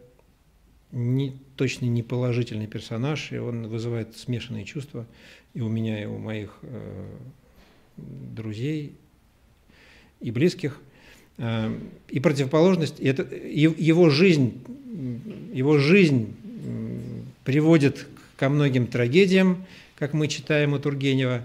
не, 0.91 1.35
точно 1.55 1.85
не 1.85 2.03
положительный 2.03 2.67
персонаж, 2.67 3.31
и 3.31 3.37
он 3.37 3.67
вызывает 3.67 4.15
смешанные 4.15 4.63
чувства 4.63 5.07
и 5.53 5.61
у 5.61 5.69
меня, 5.69 6.01
и 6.01 6.05
у 6.05 6.17
моих 6.17 6.59
э, 6.61 7.17
друзей 7.97 8.95
и 10.19 10.31
близких. 10.31 10.79
Э, 11.37 11.75
и 12.09 12.19
противоположность, 12.19 12.99
и 12.99 13.05
это, 13.05 13.23
его 13.23 14.09
жизнь, 14.09 14.61
его 15.51 15.77
жизнь 15.79 16.35
приводит 17.43 18.07
ко 18.37 18.49
многим 18.49 18.87
трагедиям, 18.87 19.65
как 19.95 20.13
мы 20.13 20.27
читаем 20.27 20.73
у 20.73 20.79
Тургенева, 20.79 21.43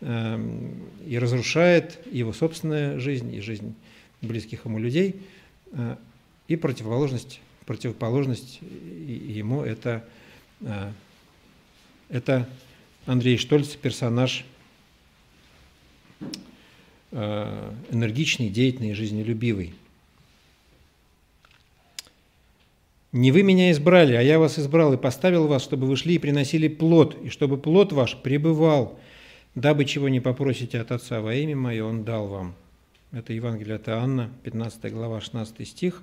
эм, 0.00 0.74
и 1.06 1.18
разрушает 1.18 1.98
его 2.10 2.32
собственную 2.32 3.00
жизнь 3.00 3.34
и 3.34 3.40
жизнь 3.40 3.74
близких 4.22 4.64
ему 4.64 4.78
людей. 4.78 5.16
Э, 5.72 5.96
и 6.48 6.56
противоположность, 6.56 7.40
противоположность 7.64 8.60
ему 9.06 9.62
это, 9.62 10.04
э, 10.60 10.92
это 12.08 12.48
Андрей 13.06 13.36
Штольц, 13.36 13.74
персонаж 13.74 14.44
э, 14.44 14.55
энергичный, 17.16 18.50
деятельный, 18.50 18.92
жизнелюбивый. 18.92 19.72
Не 23.12 23.32
вы 23.32 23.42
меня 23.42 23.70
избрали, 23.70 24.14
а 24.14 24.20
я 24.20 24.38
вас 24.38 24.58
избрал 24.58 24.92
и 24.92 24.98
поставил 24.98 25.46
вас, 25.46 25.62
чтобы 25.62 25.86
вы 25.86 25.96
шли 25.96 26.16
и 26.16 26.18
приносили 26.18 26.68
плод, 26.68 27.16
и 27.24 27.30
чтобы 27.30 27.56
плод 27.56 27.92
ваш 27.92 28.16
пребывал, 28.20 29.00
дабы 29.54 29.86
чего 29.86 30.10
не 30.10 30.20
попросите 30.20 30.78
от 30.78 30.92
Отца 30.92 31.22
во 31.22 31.34
имя 31.34 31.56
Мое, 31.56 31.82
Он 31.84 32.04
дал 32.04 32.28
вам. 32.28 32.54
Это 33.12 33.32
Евангелие 33.32 33.76
от 33.76 33.88
Иоанна, 33.88 34.30
15 34.44 34.92
глава, 34.92 35.22
16 35.22 35.66
стих. 35.66 36.02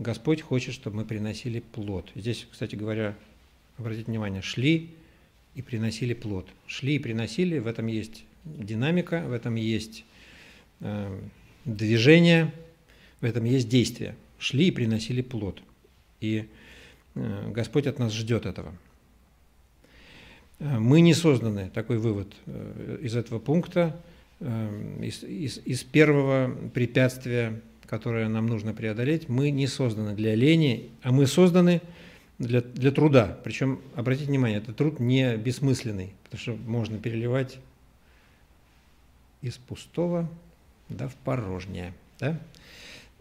Господь 0.00 0.42
хочет, 0.42 0.74
чтобы 0.74 0.96
мы 0.96 1.04
приносили 1.04 1.60
плод. 1.60 2.10
Здесь, 2.16 2.46
кстати 2.50 2.74
говоря, 2.74 3.14
обратите 3.76 4.10
внимание, 4.10 4.42
шли 4.42 4.90
и 5.54 5.62
приносили 5.62 6.14
плод. 6.14 6.48
Шли 6.66 6.96
и 6.96 6.98
приносили, 6.98 7.58
в 7.58 7.68
этом 7.68 7.86
есть 7.86 8.24
динамика, 8.56 9.24
в 9.26 9.32
этом 9.32 9.54
есть 9.54 10.04
э, 10.80 11.20
движение, 11.64 12.52
в 13.20 13.24
этом 13.24 13.44
есть 13.44 13.68
действие– 13.68 14.14
шли 14.38 14.68
и 14.68 14.70
приносили 14.70 15.22
плод. 15.22 15.60
И 16.20 16.48
э, 17.14 17.50
Господь 17.50 17.86
от 17.86 17.98
нас 17.98 18.12
ждет 18.12 18.46
этого. 18.46 18.72
Э, 20.60 20.78
мы 20.78 21.00
не 21.00 21.14
созданы, 21.14 21.70
такой 21.74 21.98
вывод 21.98 22.32
из 23.00 23.16
этого 23.16 23.38
пункта, 23.38 24.00
из, 24.40 25.24
из, 25.24 25.58
из 25.64 25.82
первого 25.82 26.54
препятствия, 26.72 27.60
которое 27.86 28.28
нам 28.28 28.46
нужно 28.46 28.72
преодолеть. 28.72 29.28
Мы 29.28 29.50
не 29.50 29.66
созданы 29.66 30.14
для 30.14 30.36
лени, 30.36 30.90
а 31.02 31.10
мы 31.10 31.26
созданы 31.26 31.80
для, 32.38 32.60
для 32.60 32.92
труда. 32.92 33.36
Причем, 33.42 33.80
обратите 33.96 34.28
внимание, 34.28 34.58
это 34.58 34.72
труд 34.72 35.00
не 35.00 35.36
бессмысленный, 35.36 36.12
потому 36.22 36.40
что 36.40 36.56
можно 36.70 36.98
переливать 36.98 37.58
из 39.42 39.56
пустого 39.56 40.28
да 40.88 41.08
в 41.08 41.14
порожнее. 41.16 41.92
Да? 42.18 42.40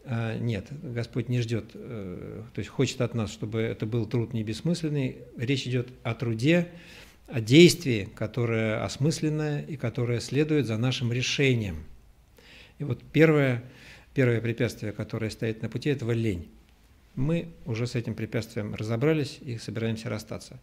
А, 0.05 0.37
нет, 0.37 0.67
Господь 0.83 1.29
не 1.29 1.41
ждет, 1.41 1.71
э, 1.73 2.43
то 2.53 2.59
есть 2.59 2.69
хочет 2.69 3.01
от 3.01 3.13
нас, 3.13 3.31
чтобы 3.31 3.59
это 3.59 3.85
был 3.85 4.05
труд 4.05 4.33
не 4.33 4.43
бессмысленный. 4.43 5.17
Речь 5.37 5.67
идет 5.67 5.89
о 6.03 6.15
труде, 6.15 6.69
о 7.27 7.41
действии, 7.41 8.07
которое 8.15 8.83
осмысленное 8.83 9.63
и 9.63 9.75
которое 9.75 10.21
следует 10.21 10.65
за 10.65 10.77
нашим 10.77 11.11
решением. 11.11 11.83
И 12.79 12.85
вот 12.85 13.01
первое, 13.11 13.63
первое 14.13 14.39
препятствие, 14.39 14.93
которое 14.93 15.29
стоит 15.29 15.61
на 15.61 15.67
пути, 15.67 15.89
это 15.89 16.09
лень. 16.11 16.47
Мы 17.15 17.49
уже 17.65 17.87
с 17.87 17.95
этим 17.95 18.13
препятствием 18.13 18.75
разобрались 18.75 19.39
и 19.41 19.57
собираемся 19.57 20.07
расстаться. 20.07 20.59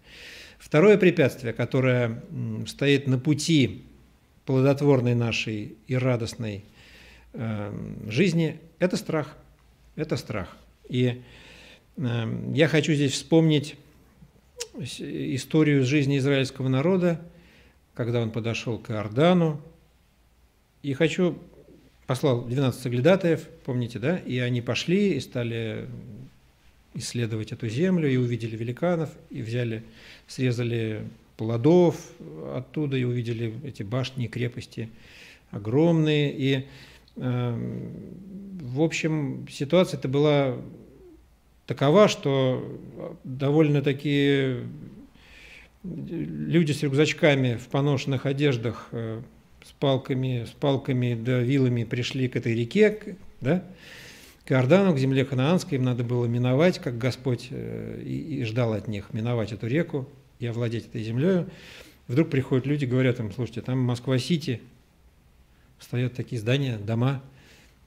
Второе 0.58 0.96
препятствие, 0.96 1.52
которое 1.52 2.23
стоит 2.66 3.08
на 3.08 3.18
пути 3.18 3.84
плодотворной 4.44 5.14
нашей 5.14 5.76
и 5.86 5.96
радостной 5.96 6.64
Эм, 7.34 7.96
жизни– 8.08 8.60
это 8.78 8.96
страх. 8.96 9.36
Это 9.96 10.16
страх. 10.16 10.56
И 10.88 11.20
эм, 11.96 12.52
я 12.54 12.68
хочу 12.68 12.92
здесь 12.92 13.12
вспомнить 13.12 13.74
историю 14.78 15.84
жизни 15.84 16.18
израильского 16.18 16.68
народа, 16.68 17.20
когда 17.94 18.20
он 18.20 18.30
подошел 18.30 18.78
к 18.78 18.90
Иордану. 18.90 19.60
И 20.84 20.92
хочу, 20.92 21.36
послал 22.06 22.44
12 22.44 22.80
соглядатаев, 22.80 23.48
помните, 23.64 23.98
да? 23.98 24.16
И 24.18 24.38
они 24.38 24.62
пошли 24.62 25.14
и 25.14 25.20
стали 25.20 25.88
исследовать 26.94 27.50
эту 27.50 27.68
землю, 27.68 28.08
и 28.08 28.16
увидели 28.16 28.56
великанов, 28.56 29.10
и 29.30 29.42
взяли, 29.42 29.82
срезали 30.28 31.04
плодов 31.36 31.96
оттуда, 32.54 32.96
и 32.96 33.04
увидели 33.04 33.54
эти 33.64 33.82
башни 33.82 34.26
и 34.26 34.28
крепости 34.28 34.88
огромные. 35.50 36.32
И 36.32 36.66
Эм, 37.16 37.92
в 38.60 38.82
общем, 38.82 39.46
ситуация 39.48 39.98
это 39.98 40.08
была 40.08 40.56
такова, 41.66 42.08
что 42.08 42.80
довольно 43.22 43.82
такие 43.82 44.64
люди 45.84 46.72
с 46.72 46.82
рюкзачками 46.82 47.56
в 47.56 47.68
поношенных 47.68 48.26
одеждах, 48.26 48.88
э, 48.92 49.20
с 49.64 49.72
палками, 49.72 50.44
с 50.44 50.50
палками 50.50 51.14
да 51.14 51.40
вилами 51.40 51.84
пришли 51.84 52.28
к 52.28 52.36
этой 52.36 52.54
реке, 52.54 53.16
да, 53.40 53.64
к 54.44 54.52
Иордану, 54.52 54.94
к 54.94 54.98
земле 54.98 55.24
ханаанской, 55.24 55.78
им 55.78 55.84
надо 55.84 56.04
было 56.04 56.26
миновать, 56.26 56.78
как 56.78 56.98
Господь 56.98 57.48
э, 57.50 58.02
и, 58.04 58.40
и 58.40 58.44
ждал 58.44 58.72
от 58.72 58.88
них, 58.88 59.12
миновать 59.12 59.52
эту 59.52 59.68
реку 59.68 60.08
и 60.38 60.46
овладеть 60.46 60.86
этой 60.86 61.02
землей. 61.02 61.46
Вдруг 62.08 62.30
приходят 62.30 62.66
люди, 62.66 62.84
говорят 62.84 63.20
им, 63.20 63.32
слушайте, 63.32 63.62
там 63.62 63.78
Москва-Сити, 63.78 64.60
стоят 65.78 66.14
такие 66.14 66.40
здания, 66.40 66.78
дома, 66.78 67.22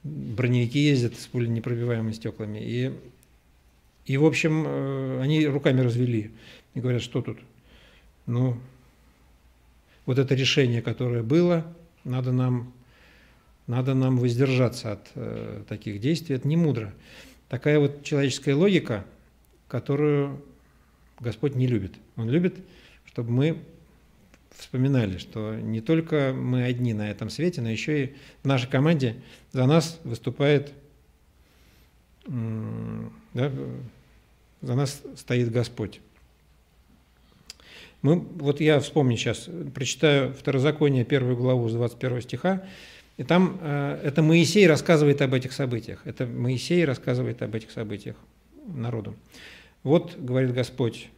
броневики 0.02 0.78
ездят 0.78 1.16
с 1.16 1.26
пуленепробиваемыми 1.26 2.12
стеклами. 2.12 2.58
И, 2.60 2.92
и, 4.06 4.16
в 4.16 4.24
общем, 4.24 4.64
э, 4.66 5.20
они 5.22 5.46
руками 5.46 5.80
развели 5.80 6.30
и 6.74 6.80
говорят, 6.80 7.02
что 7.02 7.22
тут? 7.22 7.38
Ну, 8.26 8.58
вот 10.06 10.18
это 10.18 10.34
решение, 10.34 10.82
которое 10.82 11.22
было, 11.22 11.66
надо 12.04 12.32
нам, 12.32 12.72
надо 13.66 13.94
нам 13.94 14.18
воздержаться 14.18 14.92
от 14.92 15.10
э, 15.14 15.62
таких 15.68 16.00
действий, 16.00 16.36
это 16.36 16.48
не 16.48 16.56
мудро. 16.56 16.94
Такая 17.48 17.78
вот 17.78 18.04
человеческая 18.04 18.54
логика, 18.54 19.04
которую 19.68 20.42
Господь 21.20 21.54
не 21.54 21.66
любит. 21.66 21.94
Он 22.16 22.28
любит, 22.28 22.56
чтобы 23.06 23.30
мы 23.30 23.58
вспоминали, 24.50 25.18
что 25.18 25.54
не 25.54 25.80
только 25.80 26.32
мы 26.34 26.64
одни 26.64 26.92
на 26.92 27.10
этом 27.10 27.30
свете, 27.30 27.60
но 27.60 27.70
еще 27.70 28.04
и 28.04 28.14
в 28.42 28.46
нашей 28.46 28.68
команде 28.68 29.16
за 29.52 29.66
нас 29.66 30.00
выступает, 30.04 30.72
да, 32.26 33.52
за 34.60 34.74
нас 34.74 35.02
стоит 35.16 35.50
Господь. 35.50 36.00
Мы, 38.02 38.20
вот 38.20 38.60
я 38.60 38.78
вспомню 38.80 39.16
сейчас, 39.16 39.48
прочитаю 39.74 40.32
Второзаконие, 40.32 41.04
первую 41.04 41.36
главу 41.36 41.68
с 41.68 41.72
21 41.72 42.22
стиха, 42.22 42.64
и 43.16 43.24
там 43.24 43.58
э, 43.60 44.00
это 44.04 44.22
Моисей 44.22 44.68
рассказывает 44.68 45.20
об 45.22 45.34
этих 45.34 45.52
событиях. 45.52 46.02
Это 46.04 46.24
Моисей 46.24 46.84
рассказывает 46.84 47.42
об 47.42 47.52
этих 47.56 47.72
событиях 47.72 48.14
народу. 48.66 49.16
Вот, 49.82 50.16
говорит 50.18 50.52
Господь, 50.52 51.08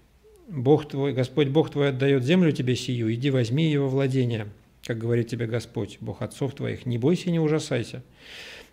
Бог 0.49 0.89
твой, 0.89 1.13
Господь 1.13 1.49
Бог 1.49 1.71
твой 1.71 1.91
отдает 1.91 2.25
землю 2.25 2.53
тебе 2.53 2.77
сию, 2.77 3.13
иди 3.15 3.31
возьми 3.31 3.71
его 3.71 3.89
владение, 3.89 4.49
как 4.85 4.99
говорит 4.99 5.29
тебе 5.29 5.47
Господь, 5.47 5.99
Бог 6.01 6.23
отцов 6.23 6.55
твоих, 6.55 6.87
не 6.87 6.99
бойся 6.99 7.31
не 7.31 7.39
ужасайся. 7.39 8.03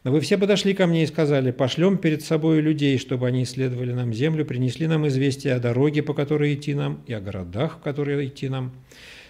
Но 0.03 0.11
вы 0.11 0.21
все 0.21 0.37
подошли 0.37 0.73
ко 0.73 0.87
мне 0.87 1.03
и 1.03 1.07
сказали, 1.07 1.51
пошлем 1.51 1.97
перед 1.97 2.23
собой 2.23 2.61
людей, 2.61 2.97
чтобы 2.97 3.27
они 3.27 3.43
исследовали 3.43 3.93
нам 3.93 4.13
землю, 4.13 4.45
принесли 4.45 4.87
нам 4.87 5.07
известие 5.07 5.53
о 5.53 5.59
дороге, 5.59 6.03
по 6.03 6.13
которой 6.13 6.53
идти 6.53 6.73
нам, 6.73 7.01
и 7.07 7.13
о 7.13 7.19
городах, 7.19 7.77
в 7.79 7.81
которые 7.81 8.27
идти 8.27 8.47
нам. 8.47 8.71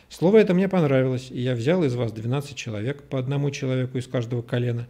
Слово 0.10 0.38
это 0.38 0.54
мне 0.54 0.70
понравилось, 0.70 1.30
и 1.32 1.42
я 1.42 1.56
взял 1.56 1.84
из 1.84 1.96
вас 1.96 2.12
12 2.12 2.56
человек, 2.56 3.04
по 3.04 3.20
одному 3.20 3.52
человеку 3.52 3.98
из 3.98 4.08
каждого 4.08 4.42
колена. 4.42 4.88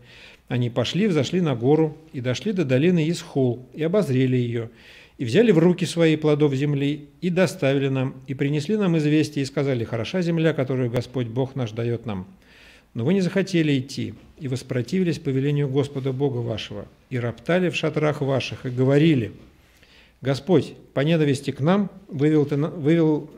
Они 0.47 0.69
пошли, 0.69 1.07
взошли 1.07 1.41
на 1.41 1.55
гору 1.55 1.97
и 2.13 2.21
дошли 2.21 2.51
до 2.51 2.65
долины 2.65 3.09
Исхол, 3.09 3.65
и 3.73 3.83
обозрели 3.83 4.37
ее, 4.37 4.69
и 5.17 5.25
взяли 5.25 5.51
в 5.51 5.57
руки 5.57 5.85
свои 5.85 6.15
плодов 6.15 6.53
земли, 6.53 7.09
и 7.21 7.29
доставили 7.29 7.87
нам, 7.87 8.15
и 8.27 8.33
принесли 8.33 8.77
нам 8.77 8.97
известие, 8.97 9.43
и 9.43 9.45
сказали, 9.45 9.83
хороша 9.83 10.21
земля, 10.21 10.53
которую 10.53 10.91
Господь 10.91 11.27
Бог 11.27 11.55
наш 11.55 11.71
дает 11.71 12.05
нам. 12.05 12.27
Но 12.93 13.03
вы 13.03 13.13
не 13.13 13.21
захотели 13.21 13.79
идти, 13.79 14.13
и 14.39 14.47
воспротивились 14.47 15.19
повелению 15.19 15.69
Господа 15.69 16.13
Бога 16.13 16.37
вашего, 16.37 16.87
и 17.09 17.19
роптали 17.19 17.69
в 17.69 17.75
шатрах 17.75 18.21
ваших, 18.21 18.65
и 18.65 18.69
говорили, 18.69 19.31
Господь 20.21 20.73
по 20.93 21.01
ненависти 21.01 21.51
к 21.51 21.59
нам 21.59 21.91
вывел, 22.07 22.45
ты, 22.45 22.55
вывел, 22.55 23.29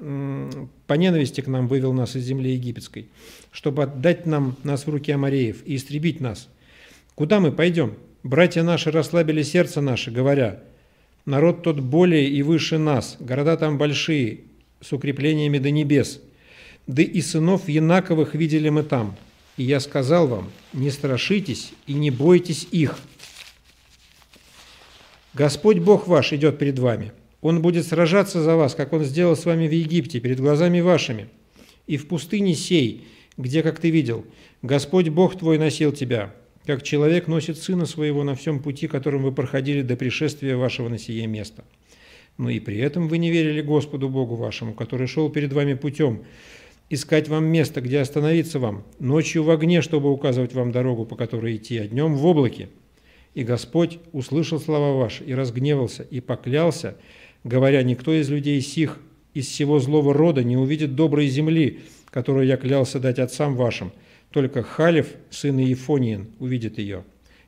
по 0.88 0.94
ненависти 0.94 1.42
к 1.42 1.48
нам 1.48 1.68
вывел 1.68 1.92
нас 1.92 2.15
из 2.15 2.24
земли 2.24 2.54
египетской, 2.54 3.10
чтобы 3.52 3.84
отдать 3.84 4.26
нам 4.26 4.56
нас 4.63 4.86
в 4.86 4.89
руки 4.89 5.12
Амареев 5.12 5.65
и 5.65 5.76
истребить 5.76 6.22
нас. 6.22 6.48
Куда 7.15 7.42
мы 7.42 7.52
пойдем? 7.52 7.96
Братья 8.24 8.63
наши 8.63 8.92
расслабили 8.92 9.44
сердце 9.44 9.82
наше, 9.82 10.10
говоря, 10.10 10.63
Народ 11.30 11.62
тот 11.62 11.80
более 11.80 12.28
и 12.28 12.42
выше 12.42 12.80
нас, 12.80 13.15
города 13.20 13.56
там 13.56 13.78
большие, 13.78 14.39
с 14.82 14.92
укреплениями 14.94 15.60
до 15.60 15.70
небес. 15.70 16.22
Да 16.88 17.04
и 17.04 17.22
сынов 17.22 17.70
Янаковых 17.70 18.34
видели 18.34 18.70
мы 18.70 18.82
там. 18.82 19.15
И 19.56 19.62
я 19.62 19.80
сказал 19.80 20.26
вам, 20.26 20.50
не 20.74 20.89
страшитесь 20.89 21.74
и 21.86 21.94
не 21.94 22.10
бойтесь 22.10 22.68
их. 22.72 22.98
Господь 25.36 25.78
Бог 25.78 26.08
ваш 26.08 26.34
идет 26.34 26.58
перед 26.58 26.80
вами. 26.80 27.12
Он 27.42 27.62
будет 27.62 27.86
сражаться 27.86 28.42
за 28.42 28.56
вас, 28.56 28.74
как 28.74 28.92
Он 28.92 29.04
сделал 29.04 29.36
с 29.36 29.46
вами 29.46 29.68
в 29.68 29.72
Египте, 29.72 30.20
перед 30.20 30.39
глазами 30.39 30.80
вашими. 30.80 31.28
И 31.86 31.98
в 31.98 32.08
пустыне 32.08 32.56
сей, 32.56 33.08
где, 33.38 33.62
как 33.62 33.78
ты 33.78 33.92
видел, 33.92 34.26
Господь 34.63 35.10
Бог 35.10 35.38
твой 35.38 35.60
носил 35.60 35.92
тебя, 35.92 36.34
как 36.69 36.84
человек 36.84 37.25
носит 37.25 37.58
сына 37.58 37.88
своего 37.88 38.23
на 38.23 38.36
всем 38.36 38.60
пути, 38.60 38.86
которым 38.86 39.23
вы 39.23 39.32
проходили 39.32 39.82
до 39.82 39.95
пришествия 39.95 40.55
вашего 40.55 40.88
на 40.88 40.99
сие 40.99 41.25
место. 41.25 41.63
Но 42.38 42.51
и 42.51 42.60
при 42.60 42.77
этом 42.77 43.08
вы 43.08 43.17
не 43.17 43.32
верили 43.32 43.63
Господу 43.63 44.08
Богу 44.08 44.36
вашему, 44.36 44.75
который 44.75 45.08
шел 45.08 45.32
перед 45.32 45.51
вами 45.51 45.73
путем, 45.73 46.25
искать 46.91 47.27
вам 47.27 47.45
место, 47.45 47.82
где 47.82 47.99
остановиться 47.99 48.60
вам, 48.60 48.84
ночью 48.99 49.41
в 49.41 49.49
огне, 49.49 49.82
чтобы 49.82 50.12
указывать 50.12 50.53
вам 50.53 50.71
дорогу, 50.71 51.08
по 51.08 51.15
которой 51.15 51.55
идти, 51.55 51.79
а 51.79 51.88
днем 51.88 52.13
в 52.13 52.23
облаке. 52.23 52.69
И 53.34 53.43
Господь 53.43 53.97
услышал 54.12 54.60
слова 54.60 54.95
ваши 54.95 55.23
и 55.23 55.34
разгневался, 55.34 56.03
и 56.03 56.19
поклялся, 56.19 56.97
говоря, 57.43 57.82
никто 57.82 58.13
из 58.13 58.29
людей 58.29 58.62
сих, 58.62 58.99
из 59.34 59.47
всего 59.47 59.79
злого 59.79 60.13
рода 60.13 60.43
не 60.43 60.55
увидит 60.55 60.93
доброй 60.93 61.29
земли, 61.29 61.79
которую 62.12 62.45
я 62.45 62.58
клялся 62.58 62.99
дать 62.99 63.17
отцам 63.17 63.55
вашим– 63.55 63.91
только 64.32 64.63
Халев, 64.63 65.08
сын 65.30 65.58
Ефониин, 65.58 66.28
увидит 66.39 66.78
ее. 66.78 67.04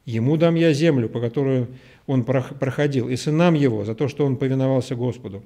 Ему 0.06 0.38
дам 0.38 0.56
я 0.56 0.74
землю, 0.74 1.10
по 1.10 1.20
которой 1.20 1.68
он 2.08 2.24
проходил, 2.24 3.08
и 3.08 3.16
сынам 3.16 3.54
его, 3.54 3.86
за 3.86 3.94
то, 3.94 4.08
что 4.08 4.26
он 4.26 4.38
повиновался 4.38 4.96
Господу. 4.96 5.44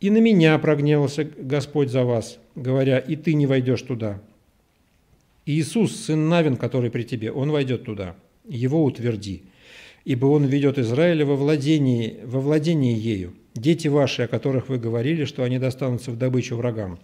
И 0.00 0.10
на 0.10 0.18
меня 0.18 0.58
прогневался 0.58 1.24
Господь 1.24 1.90
за 1.90 2.04
вас, 2.04 2.38
говоря, 2.54 2.98
и 2.98 3.16
ты 3.16 3.34
не 3.34 3.46
войдешь 3.46 3.82
туда. 3.82 4.20
Иисус, 5.46 5.96
сын 5.96 6.28
Навин, 6.28 6.56
который 6.56 6.90
при 6.90 7.02
тебе, 7.02 7.32
он 7.32 7.50
войдет 7.50 7.84
туда. 7.84 8.14
Его 8.46 8.84
утверди, 8.84 9.42
ибо 10.04 10.26
он 10.26 10.44
ведет 10.44 10.78
Израиля 10.78 11.24
во 11.24 11.36
владении, 11.36 12.18
во 12.24 12.40
владении 12.40 12.96
ею. 12.96 13.34
Дети 13.54 13.88
ваши, 13.88 14.22
о 14.22 14.28
которых 14.28 14.68
вы 14.68 14.78
говорили, 14.78 15.24
что 15.24 15.42
они 15.42 15.58
достанутся 15.58 16.10
в 16.10 16.18
добычу 16.18 16.56
врагам 16.56 16.98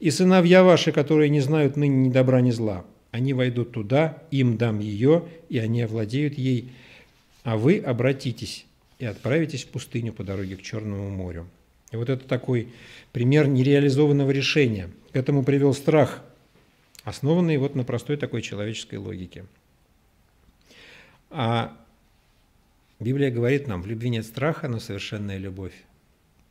и 0.00 0.10
сыновья 0.10 0.64
ваши, 0.64 0.92
которые 0.92 1.28
не 1.28 1.40
знают 1.40 1.76
ныне 1.76 2.08
ни 2.08 2.10
добра, 2.10 2.40
ни 2.40 2.50
зла. 2.50 2.84
Они 3.10 3.34
войдут 3.34 3.72
туда, 3.72 4.22
им 4.30 4.56
дам 4.56 4.80
ее, 4.80 5.28
и 5.48 5.58
они 5.58 5.82
овладеют 5.82 6.38
ей, 6.38 6.72
а 7.42 7.56
вы 7.56 7.78
обратитесь 7.78 8.66
и 8.98 9.04
отправитесь 9.04 9.64
в 9.64 9.68
пустыню 9.68 10.12
по 10.12 10.24
дороге 10.24 10.56
к 10.56 10.62
Черному 10.62 11.10
морю. 11.10 11.46
И 11.92 11.96
вот 11.96 12.08
это 12.08 12.26
такой 12.26 12.68
пример 13.12 13.48
нереализованного 13.48 14.30
решения. 14.30 14.90
К 15.12 15.16
этому 15.16 15.42
привел 15.42 15.74
страх, 15.74 16.22
основанный 17.04 17.56
вот 17.56 17.74
на 17.74 17.84
простой 17.84 18.16
такой 18.16 18.42
человеческой 18.42 18.96
логике. 18.96 19.44
А 21.30 21.76
Библия 23.00 23.30
говорит 23.30 23.66
нам, 23.66 23.82
в 23.82 23.86
любви 23.86 24.10
нет 24.10 24.24
страха, 24.24 24.68
но 24.68 24.78
совершенная 24.78 25.38
любовь. 25.38 25.74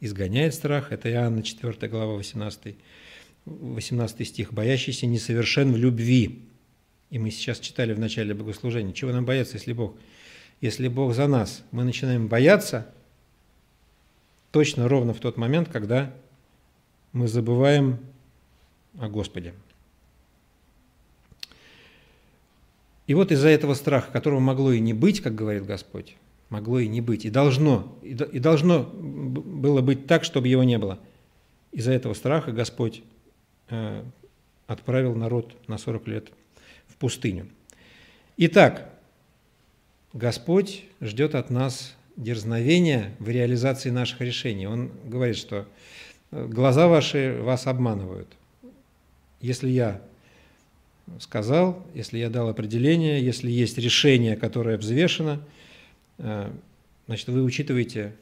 Изгоняет 0.01 0.53
страх, 0.53 0.91
это 0.91 1.09
Иоанна 1.09 1.43
4 1.43 1.87
глава 1.87 2.15
18, 2.15 2.75
18 3.45 4.27
стих, 4.27 4.53
боящийся 4.53 5.07
несовершен 5.07 5.73
в 5.73 5.77
любви. 5.77 6.43
И 7.09 7.19
мы 7.19 7.31
сейчас 7.31 7.59
читали 7.59 7.93
в 7.93 7.99
начале 7.99 8.33
богослужения, 8.33 8.93
чего 8.93 9.11
нам 9.11 9.25
бояться, 9.25 9.55
если 9.55 9.73
Бог? 9.73 9.95
Если 10.61 10.87
Бог 10.87 11.13
за 11.13 11.27
нас, 11.27 11.63
мы 11.71 11.83
начинаем 11.83 12.27
бояться 12.27 12.93
точно 14.51 14.87
ровно 14.87 15.13
в 15.13 15.19
тот 15.19 15.37
момент, 15.37 15.69
когда 15.69 16.13
мы 17.13 17.27
забываем 17.27 17.99
о 18.99 19.09
Господе. 19.09 19.53
И 23.07 23.15
вот 23.15 23.31
из-за 23.31 23.47
этого 23.47 23.73
страха, 23.73 24.11
которого 24.11 24.39
могло 24.39 24.71
и 24.71 24.79
не 24.79 24.93
быть, 24.93 25.21
как 25.21 25.33
говорит 25.33 25.65
Господь, 25.65 26.15
могло 26.49 26.79
и 26.79 26.87
не 26.87 27.01
быть, 27.01 27.25
и 27.25 27.31
должно, 27.31 27.97
и 28.03 28.13
должно 28.13 28.83
было 28.83 29.81
быть 29.81 30.05
так, 30.05 30.23
чтобы 30.23 30.47
его 30.47 30.63
не 30.63 30.77
было. 30.77 30.99
Из-за 31.71 31.91
этого 31.91 32.13
страха 32.13 32.51
Господь 32.51 33.01
отправил 34.67 35.15
народ 35.15 35.55
на 35.67 35.77
40 35.77 36.07
лет 36.07 36.31
в 36.87 36.95
пустыню. 36.95 37.47
Итак, 38.37 38.89
Господь 40.13 40.85
ждет 41.01 41.35
от 41.35 41.49
нас 41.49 41.95
дерзновения 42.15 43.15
в 43.19 43.29
реализации 43.29 43.89
наших 43.89 44.21
решений. 44.21 44.67
Он 44.67 44.91
говорит, 45.05 45.37
что 45.37 45.67
э, 46.31 46.45
глаза 46.47 46.87
ваши 46.87 47.39
вас 47.41 47.67
обманывают. 47.67 48.27
Если 49.41 49.69
я 49.69 50.01
сказал, 51.19 51.85
если 51.93 52.17
я 52.17 52.29
дал 52.29 52.49
определение, 52.49 53.23
если 53.23 53.49
есть 53.49 53.77
решение, 53.77 54.35
которое 54.35 54.77
взвешено– 54.77 55.41
Э, 56.19 56.51
значит, 57.07 57.27
вы 57.29 57.43
учитываете, 57.43 58.13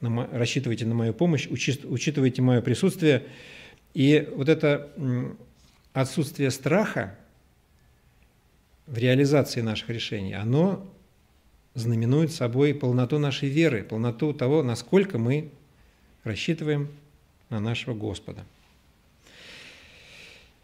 рассчитываете 0.00 0.86
на 0.86 0.94
мою 0.94 1.12
помощь, 1.12 1.48
учитываете 1.48 2.42
мое 2.42 2.60
присутствие. 2.60 3.24
И 3.94 4.28
вот 4.34 4.48
это 4.48 4.90
отсутствие 5.92 6.50
страха 6.50 7.16
в 8.86 8.98
реализации 8.98 9.60
наших 9.60 9.90
решений, 9.90 10.34
оно 10.34 10.86
знаменует 11.74 12.32
собой 12.32 12.74
полноту 12.74 13.18
нашей 13.18 13.48
веры, 13.48 13.84
полноту 13.84 14.32
того, 14.32 14.62
насколько 14.62 15.18
мы 15.18 15.50
рассчитываем 16.24 16.88
на 17.48 17.60
нашего 17.60 17.94
Господа. 17.94 18.44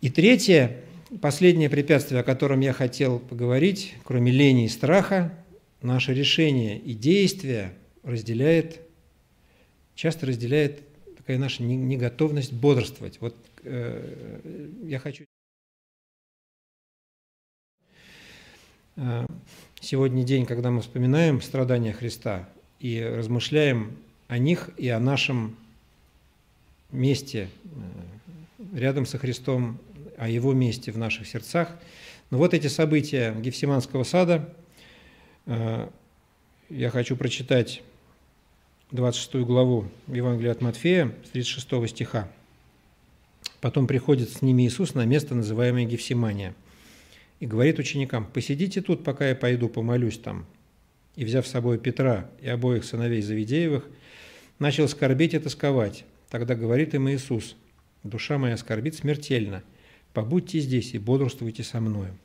И 0.00 0.10
третье, 0.10 0.76
последнее 1.20 1.70
препятствие, 1.70 2.20
о 2.20 2.24
котором 2.24 2.60
я 2.60 2.72
хотел 2.72 3.18
поговорить, 3.18 3.94
кроме 4.04 4.30
лени 4.32 4.66
и 4.66 4.68
страха, 4.68 5.32
наше 5.82 6.12
решение 6.12 6.78
и 6.78 6.94
действия 6.94 7.72
разделяет, 8.02 8.80
часто 9.94 10.26
разделяет 10.26 10.82
такая 11.26 11.38
наша 11.38 11.64
неготовность 11.64 12.52
бодрствовать. 12.52 13.20
Вот 13.20 13.34
э, 13.64 14.40
я 14.84 15.00
хочу... 15.00 15.24
Сегодня 19.80 20.22
день, 20.22 20.46
когда 20.46 20.70
мы 20.70 20.80
вспоминаем 20.80 21.42
страдания 21.42 21.92
Христа 21.92 22.48
и 22.80 23.02
размышляем 23.02 23.94
о 24.26 24.38
них 24.38 24.70
и 24.78 24.88
о 24.88 24.98
нашем 24.98 25.56
месте 26.92 27.50
э, 27.64 28.78
рядом 28.78 29.04
со 29.04 29.18
Христом, 29.18 29.78
о 30.16 30.28
Его 30.28 30.54
месте 30.54 30.92
в 30.92 30.98
наших 30.98 31.26
сердцах. 31.26 31.76
Но 32.30 32.38
вот 32.38 32.54
эти 32.54 32.68
события 32.68 33.34
Гефсиманского 33.34 34.04
сада– 34.04 34.48
Э, 35.46 35.88
я 36.68 36.90
хочу 36.90 37.16
прочитать 37.16 37.82
26 38.92 39.44
главу 39.44 39.86
Евангелия 40.06 40.52
от 40.52 40.60
Матфея, 40.60 41.12
с 41.24 41.30
36 41.30 41.88
стиха. 41.90 42.30
Потом 43.60 43.88
приходит 43.88 44.30
с 44.30 44.42
ними 44.42 44.64
Иисус 44.64 44.94
на 44.94 45.04
место, 45.04 45.34
называемое 45.34 45.86
Гефсимания, 45.86 46.54
и 47.40 47.46
говорит 47.46 47.80
ученикам, 47.80 48.24
«Посидите 48.32 48.80
тут, 48.80 49.02
пока 49.02 49.28
я 49.28 49.34
пойду 49.34 49.68
помолюсь 49.68 50.18
там». 50.18 50.46
И, 51.16 51.24
взяв 51.24 51.48
с 51.48 51.50
собой 51.50 51.78
Петра 51.78 52.30
и 52.40 52.48
обоих 52.48 52.84
сыновей 52.84 53.22
Завидеевых, 53.22 53.88
начал 54.60 54.86
скорбеть 54.86 55.34
и 55.34 55.40
тосковать. 55.40 56.04
Тогда 56.30 56.54
говорит 56.54 56.94
им 56.94 57.08
Иисус, 57.10 57.56
«Душа 58.04 58.38
моя 58.38 58.56
скорбит 58.56 58.94
смертельно, 58.94 59.64
побудьте 60.12 60.60
здесь 60.60 60.94
и 60.94 60.98
бодрствуйте 60.98 61.64
со 61.64 61.80
мною» 61.80 62.16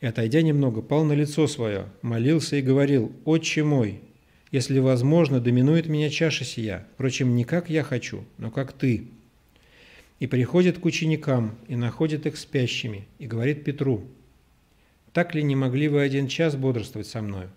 и, 0.00 0.06
отойдя 0.06 0.42
немного, 0.42 0.82
пал 0.82 1.04
на 1.04 1.12
лицо 1.12 1.46
свое, 1.46 1.86
молился 2.02 2.56
и 2.56 2.62
говорил, 2.62 3.12
«Отче 3.24 3.62
мой, 3.62 4.00
если 4.52 4.78
возможно, 4.78 5.40
доминует 5.40 5.88
меня 5.88 6.08
чаша 6.10 6.44
сия, 6.44 6.86
впрочем, 6.94 7.34
не 7.34 7.44
как 7.44 7.68
я 7.68 7.82
хочу, 7.82 8.24
но 8.38 8.52
как 8.52 8.72
ты». 8.72 9.08
И 10.20 10.28
приходит 10.28 10.78
к 10.78 10.84
ученикам, 10.84 11.56
и 11.66 11.74
находит 11.74 12.26
их 12.26 12.36
спящими, 12.36 13.08
и 13.18 13.26
говорит 13.26 13.64
Петру, 13.64 14.04
«Так 15.12 15.34
ли 15.34 15.42
не 15.42 15.56
могли 15.56 15.88
вы 15.88 16.02
один 16.02 16.28
час 16.28 16.54
бодрствовать 16.54 17.08
со 17.08 17.20
мною? 17.20 17.50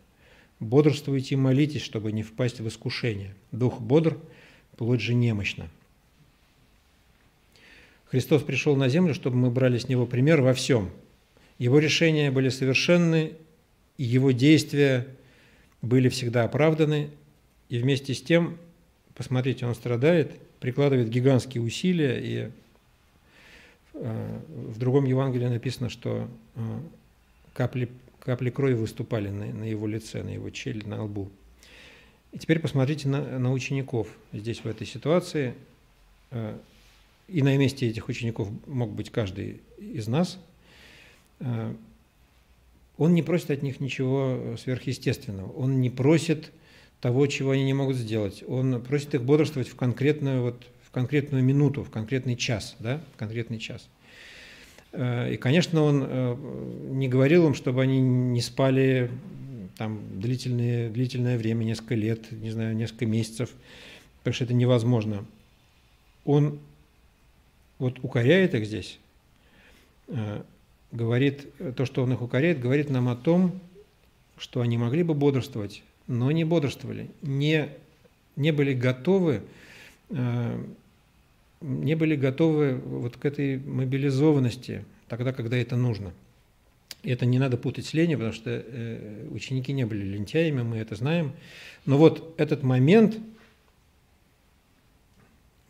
Бодрствуйте 0.60 1.36
и 1.36 1.38
молитесь, 1.38 1.84
чтобы 1.84 2.12
не 2.12 2.24
впасть 2.24 2.60
в 2.60 2.68
искушение. 2.68 3.36
Дух 3.52 3.80
бодр, 3.80 4.18
плоть 4.76 5.02
же 5.02 5.14
немощна». 5.14 5.70
Христос 8.06 8.42
пришел 8.42 8.76
на 8.76 8.90
землю, 8.90 9.14
чтобы 9.14 9.36
мы 9.36 9.52
брали 9.52 9.78
с 9.78 9.88
Него 9.88 10.08
пример 10.08 10.42
во 10.42 10.56
всем– 10.56 10.90
его 11.58 11.80
решения 11.80 12.32
были 12.32 12.50
совершенны, 12.50 13.34
и 13.98 14.04
его 14.04 14.32
действия 14.32 15.08
были 15.86 16.10
всегда 16.10 16.44
оправданы, 16.44 17.10
и 17.70 17.78
вместе 17.78 18.14
с 18.14 18.22
тем, 18.22 18.58
посмотрите, 19.14 19.66
он 19.66 19.76
страдает, 19.76 20.32
прикладывает 20.60 21.10
гигантские 21.10 21.64
усилия, 21.64 22.20
и 22.20 22.52
э, 23.94 24.40
в 24.48 24.78
другом 24.80 25.06
Евангелии 25.06 25.48
написано, 25.48 25.90
что 25.90 26.28
э, 26.56 26.60
капли, 27.54 27.90
капли 28.20 28.50
крови 28.50 28.74
выступали 28.74 29.30
на, 29.30 29.46
на 29.46 29.64
его 29.64 29.88
лице, 29.88 30.24
на 30.24 30.30
его 30.30 30.50
челе, 30.50 30.82
на 30.86 31.04
лбу. 31.04 31.30
И 32.32 32.40
теперь 32.40 32.60
посмотрите 32.60 33.08
на, 33.08 33.40
на 33.40 33.54
учеников 33.54 34.08
здесь, 34.34 34.62
в 34.62 34.66
этой 34.66 34.88
ситуации. 34.88 35.54
Э, 36.32 36.58
и 37.28 37.42
на 37.42 37.56
месте 37.58 37.88
этих 37.88 38.08
учеников 38.08 38.50
мог 38.68 38.92
быть 38.92 39.12
каждый 39.12 39.62
из 39.78 40.08
нас– 40.08 40.40
он 42.98 43.14
не 43.14 43.22
просит 43.22 43.52
от 43.52 43.62
них 43.62 43.80
ничего 43.80 44.56
сверхъестественного. 44.58 45.52
Он 45.52 45.82
не 45.82 45.90
просит 45.90 46.52
того, 47.02 47.28
чего 47.28 47.52
они 47.52 47.64
не 47.64 47.74
могут 47.74 47.98
сделать. 47.98 48.44
Он 48.48 48.82
просит 48.82 49.14
их 49.16 49.24
бодрствовать 49.24 49.68
в 49.68 49.76
конкретную, 49.76 50.42
вот, 50.42 50.64
в 50.84 50.92
конкретную 50.92 51.44
минуту, 51.44 51.84
в 51.84 51.90
конкретный 51.90 52.36
час. 52.36 52.76
Да? 52.80 53.02
В 53.14 53.18
конкретный 53.18 53.60
час. 53.60 53.88
Э, 54.94 55.34
и, 55.34 55.38
конечно, 55.38 55.84
он 55.84 56.04
э, 56.08 56.36
не 56.92 57.10
говорил 57.10 57.48
им, 57.48 57.54
чтобы 57.54 57.82
они 57.82 58.00
не 58.00 58.42
спали 58.42 59.12
там, 59.78 60.02
длительное, 60.20 60.90
длительное 60.90 61.38
время, 61.38 61.66
несколько 61.66 61.96
лет, 61.96 62.32
не 62.32 62.50
знаю, 62.50 62.76
несколько 62.76 63.06
месяцев, 63.06 63.50
потому 64.20 64.34
что 64.34 64.46
это 64.46 64.54
невозможно. 64.54 65.26
Он 66.24 66.60
вот 67.78 68.00
укоряет 68.02 68.56
их 68.56 68.66
здесь, 68.66 69.00
говорит, 70.96 71.48
то, 71.76 71.86
что 71.86 72.04
он 72.04 72.14
их 72.14 72.22
укоряет, 72.22 72.60
говорит 72.60 72.90
нам 72.90 73.10
о 73.10 73.16
том, 73.16 73.60
что 74.38 74.62
они 74.62 74.78
могли 74.78 75.04
бы 75.04 75.14
бодрствовать, 75.14 75.84
но 76.08 76.32
не 76.32 76.44
бодрствовали, 76.44 77.10
не, 77.22 77.70
не 78.36 78.52
были 78.52 78.74
готовы, 78.74 79.44
э, 80.10 80.64
не 81.62 81.96
были 81.96 82.16
готовы 82.16 82.76
вот 82.76 83.18
к 83.18 83.26
этой 83.26 83.58
мобилизованности 83.58 84.86
тогда, 85.08 85.34
когда 85.34 85.58
это 85.58 85.76
нужно. 85.76 86.14
И 87.04 87.12
это 87.12 87.26
не 87.26 87.40
надо 87.40 87.58
путать 87.58 87.86
с 87.86 87.94
ленью, 87.94 88.18
потому 88.18 88.34
что 88.34 88.50
э, 88.50 89.28
ученики 89.32 89.74
не 89.74 89.86
были 89.86 90.04
лентяями, 90.04 90.64
мы 90.64 90.78
это 90.78 90.96
знаем. 90.96 91.34
Но 91.86 91.98
вот 91.98 92.34
этот 92.38 92.64
момент, 92.64 93.20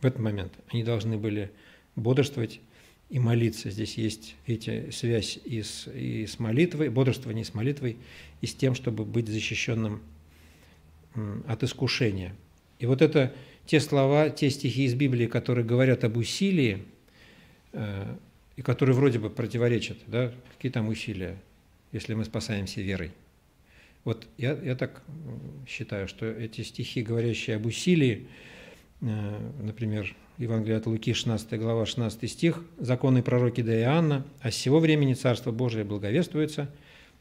в 0.00 0.06
этот 0.06 0.20
момент 0.20 0.52
они 0.68 0.82
должны 0.82 1.18
были 1.18 1.50
бодрствовать, 1.94 2.60
и 3.08 3.18
молиться. 3.18 3.70
Здесь 3.70 3.96
есть, 3.96 4.34
видите, 4.46 4.90
связь 4.92 5.38
и 5.44 5.62
с, 5.62 5.86
и 5.92 6.26
с 6.26 6.38
молитвой, 6.38 6.88
бодрствование 6.88 7.44
с 7.44 7.54
молитвой, 7.54 7.96
и 8.40 8.46
с 8.46 8.54
тем, 8.54 8.74
чтобы 8.74 9.04
быть 9.04 9.28
защищенным 9.28 10.02
от 11.46 11.62
искушения. 11.62 12.34
И 12.78 12.86
вот 12.86 13.00
это 13.00 13.34
те 13.64 13.80
слова, 13.80 14.28
те 14.28 14.50
стихи 14.50 14.84
из 14.84 14.94
Библии, 14.94 15.26
которые 15.26 15.64
говорят 15.64 16.04
об 16.04 16.16
усилии, 16.16 16.84
э, 17.72 18.16
и 18.56 18.62
которые 18.62 18.94
вроде 18.94 19.18
бы 19.18 19.30
противоречат, 19.30 19.98
да, 20.06 20.32
какие 20.54 20.70
там 20.70 20.88
усилия, 20.88 21.36
если 21.92 22.14
мы 22.14 22.24
спасаемся 22.24 22.80
верой. 22.80 23.12
Вот 24.04 24.28
я, 24.38 24.52
я 24.52 24.76
так 24.76 25.02
считаю, 25.66 26.06
что 26.06 26.26
эти 26.26 26.62
стихи, 26.62 27.02
говорящие 27.02 27.56
об 27.56 27.66
усилии, 27.66 28.28
э, 29.00 29.52
например, 29.62 30.14
Евангелие 30.38 30.76
от 30.76 30.86
Луки, 30.86 31.14
16 31.14 31.58
глава, 31.58 31.86
16 31.86 32.30
стих, 32.30 32.62
«Законы 32.78 33.22
пророки 33.22 33.62
да 33.62 33.74
Иоанна, 33.80 34.26
а 34.40 34.50
с 34.50 34.54
сего 34.54 34.80
времени 34.80 35.14
Царство 35.14 35.50
Божие 35.50 35.84
благовествуется, 35.84 36.70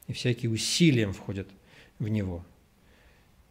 и 0.08 0.13
всякие 0.13 0.51
усилием 0.51 1.13
входят 1.13 1.47
в 1.97 2.10
него». 2.10 2.43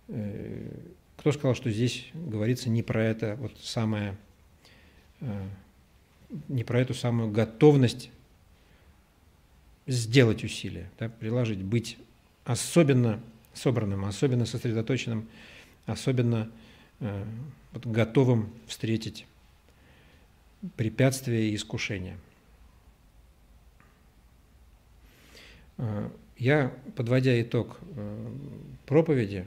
Э, 0.09 0.71
кто 1.17 1.33
сказал, 1.33 1.55
что 1.55 1.71
здесь 1.71 2.07
говорится 2.13 2.69
не 2.69 2.83
про 2.83 3.03
это 3.03 3.37
вот 3.37 3.53
самое, 3.63 4.19
э, 5.21 5.47
не 6.49 6.63
про 6.63 6.81
эту 6.81 6.93
самую 6.93 7.31
готовность 7.31 8.11
сделать 9.87 10.45
усилия, 10.45 10.91
да, 10.99 11.09
приложить, 11.09 11.63
быть 11.63 11.97
особенно 12.45 13.19
собранным, 13.55 14.05
особенно 14.05 14.45
сосредоточенным, 14.45 15.27
особенно 15.87 16.51
э, 17.01 17.25
вот, 17.73 17.87
готовым 17.87 18.53
встретить 18.67 19.27
препятствия 20.77 21.51
и 21.51 21.55
искушения. 21.55 22.17
Э, 25.79 26.09
я, 26.37 26.73
подводя 26.97 27.41
итог 27.41 27.79
э, 27.97 28.29
проповеди, 28.87 29.47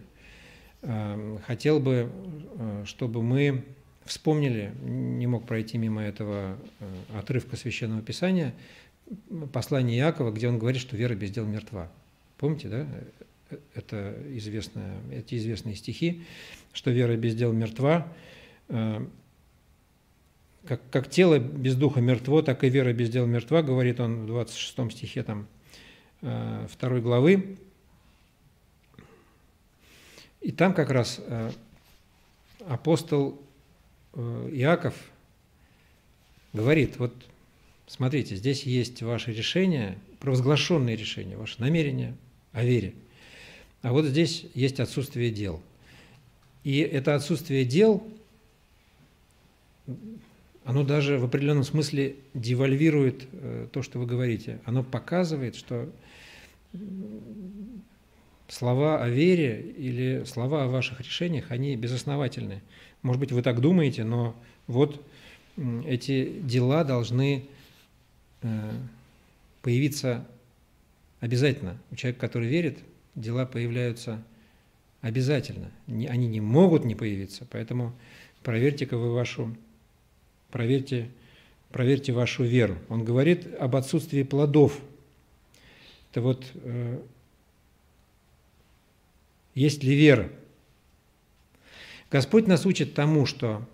э, 0.81 1.37
хотел 1.45 1.79
бы, 1.79 2.11
чтобы 2.85 3.21
мы 3.21 3.63
вспомнили, 4.05 4.71
не 4.83 5.27
мог 5.27 5.45
пройти 5.45 5.77
мимо 5.77 6.01
этого 6.01 6.57
отрывка 7.13 7.57
Священного 7.57 8.01
Писания, 8.01 8.53
послание 9.51 9.99
Иакова, 9.99 10.31
где 10.31 10.47
он 10.47 10.59
говорит, 10.59 10.81
что 10.81 10.95
вера 10.95 11.13
без 11.13 11.31
дел 11.31 11.45
мертва. 11.45 11.91
Помните, 12.37 12.69
да? 12.69 12.87
Это 13.73 14.17
известное, 14.29 14.95
эти 15.11 15.35
известные 15.35 15.75
стихи, 15.75 16.23
что 16.73 16.91
вера 16.91 17.15
без 17.17 17.35
дел 17.35 17.51
мертва. 17.51 18.11
Э, 20.67 20.75
как, 20.75 20.81
как 20.91 21.09
тело 21.09 21.39
без 21.39 21.75
духа 21.75 22.01
мертво, 22.01 22.41
так 22.41 22.63
и 22.63 22.69
вера 22.69 22.93
без 22.93 23.09
дел 23.09 23.25
мертва, 23.25 23.61
говорит 23.61 23.99
он 23.99 24.23
в 24.23 24.27
26 24.27 24.91
стихе 24.91 25.23
там, 25.23 25.47
э, 26.21 26.67
второй 26.69 27.01
главы. 27.01 27.57
И 30.41 30.51
там 30.51 30.73
как 30.73 30.91
раз 30.91 31.19
э, 31.19 31.51
апостол 32.67 33.41
Иаков 34.15 34.95
говорит, 36.53 36.97
вот 36.97 37.13
смотрите, 37.85 38.35
здесь 38.35 38.63
есть 38.63 39.01
ваши 39.03 39.31
решения, 39.31 39.97
провозглашенные 40.19 40.95
решения, 40.95 41.37
ваши 41.37 41.61
намерения– 41.61 42.15
о 42.57 42.63
вере. 42.63 42.95
А 43.83 43.93
вот 43.93 44.05
здесь 44.05 44.45
есть 44.55 44.79
отсутствие 44.79 45.29
дел. 45.29 45.61
И 46.63 46.79
это 46.79 47.13
отсутствие 47.13 47.65
дел, 47.65 48.05
оно 50.67 50.83
даже 50.83 51.17
в 51.17 51.25
определенном 51.25 51.63
смысле 51.63 52.15
девальвирует 52.33 53.27
э, 53.31 53.67
то, 53.71 53.81
что 53.81 53.99
вы 53.99 54.05
говорите. 54.05 54.59
Оно 54.65 54.83
показывает, 54.83 55.55
что 55.55 55.89
слова 58.47 59.03
о 59.03 59.09
вере 59.09 59.73
или 59.77 60.23
слова 60.25 60.65
о 60.65 60.67
ваших 60.67 61.01
решениях, 61.01 61.51
они 61.51 61.75
безосновательны. 61.75 62.61
Может 63.01 63.19
быть, 63.19 63.31
вы 63.31 63.41
так 63.41 63.61
думаете, 63.61 64.03
но 64.03 64.35
вот 64.67 65.03
эти 65.85 66.39
дела 66.41 66.83
должны 66.83 67.45
э, 68.41 68.71
появиться 69.61 70.25
Обязательно. 71.19 71.77
У 71.91 71.95
человека, 71.95 72.21
который 72.21 72.47
верит, 72.47 72.79
дела 73.15 73.45
появляются 73.45 74.23
обязательно. 75.01 75.71
Они 75.87 76.27
не 76.27 76.41
могут 76.41 76.85
не 76.85 76.93
появиться, 76.93 77.47
поэтому 77.49 77.93
проверьте-ка 78.43 78.97
вы 78.97 79.13
вашу, 79.13 79.55
проверьте, 80.57 81.07
проверьте 81.69 82.13
вашу 82.13 82.43
веру. 82.43 82.79
Он 82.89 83.05
говорит 83.05 83.45
об 83.59 83.75
отсутствии 83.75 84.23
плодов. 84.23 84.81
Это 86.09 86.21
вот 86.21 86.51
э, 86.55 86.99
есть 89.53 89.83
ли 89.83 89.93
вера? 89.93 90.31
Господь 92.09 92.47
нас 92.47 92.65
учит 92.65 92.95
тому, 92.95 93.27
что 93.27 93.67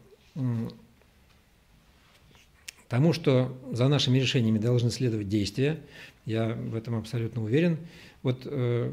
тому, 2.89 3.13
что 3.13 3.57
за 3.71 3.87
нашими 3.87 4.17
решениями 4.17 4.57
должны 4.59 4.91
следовать 4.91 5.29
действия. 5.29 5.79
Я 6.25 6.49
в 6.49 6.75
этом 6.75 6.95
абсолютно 6.95 7.41
уверен. 7.41 7.77
Вот 8.23 8.41
э, 8.43 8.91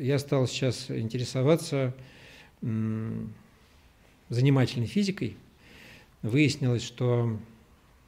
я 0.00 0.18
стал 0.18 0.48
сейчас 0.48 0.90
интересоваться 0.90 1.94
э, 2.62 3.24
занимательной 4.28 4.88
физикой. 4.88 5.36
Выяснилось, 6.22 6.82
что 6.82 7.38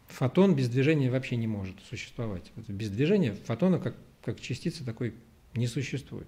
фотон 0.08 0.54
без 0.54 0.68
движения 0.68 1.10
вообще 1.10 1.36
не 1.36 1.46
может 1.46 1.76
существовать. 1.88 2.50
Вот 2.56 2.68
без 2.68 2.90
движения 2.90 3.34
фотона 3.46 3.78
как, 3.78 3.94
как 4.24 4.40
частицы 4.40 4.84
такой 4.84 5.14
не 5.54 5.66
существует. 5.66 6.26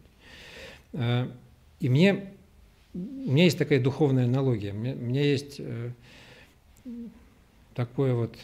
Э, 0.92 1.28
и 1.80 1.88
мне, 1.88 2.32
у 2.94 2.98
меня 2.98 3.44
есть 3.44 3.58
такая 3.58 3.80
духовная 3.80 4.24
аналогия. 4.24 4.72
У 4.72 4.76
меня, 4.76 4.92
у 4.92 4.98
меня 4.98 5.22
есть 5.22 5.56
э, 5.58 5.90
такое 7.74 8.14
вот 8.14 8.36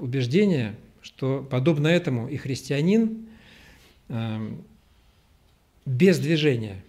убеждение, 0.00 0.76
что 1.00 1.46
подобно 1.50 1.88
этому 1.88 2.28
и 2.28 2.36
христианин 2.36 3.26
э, 4.08 4.52
без 5.86 6.18
движения, 6.18 6.82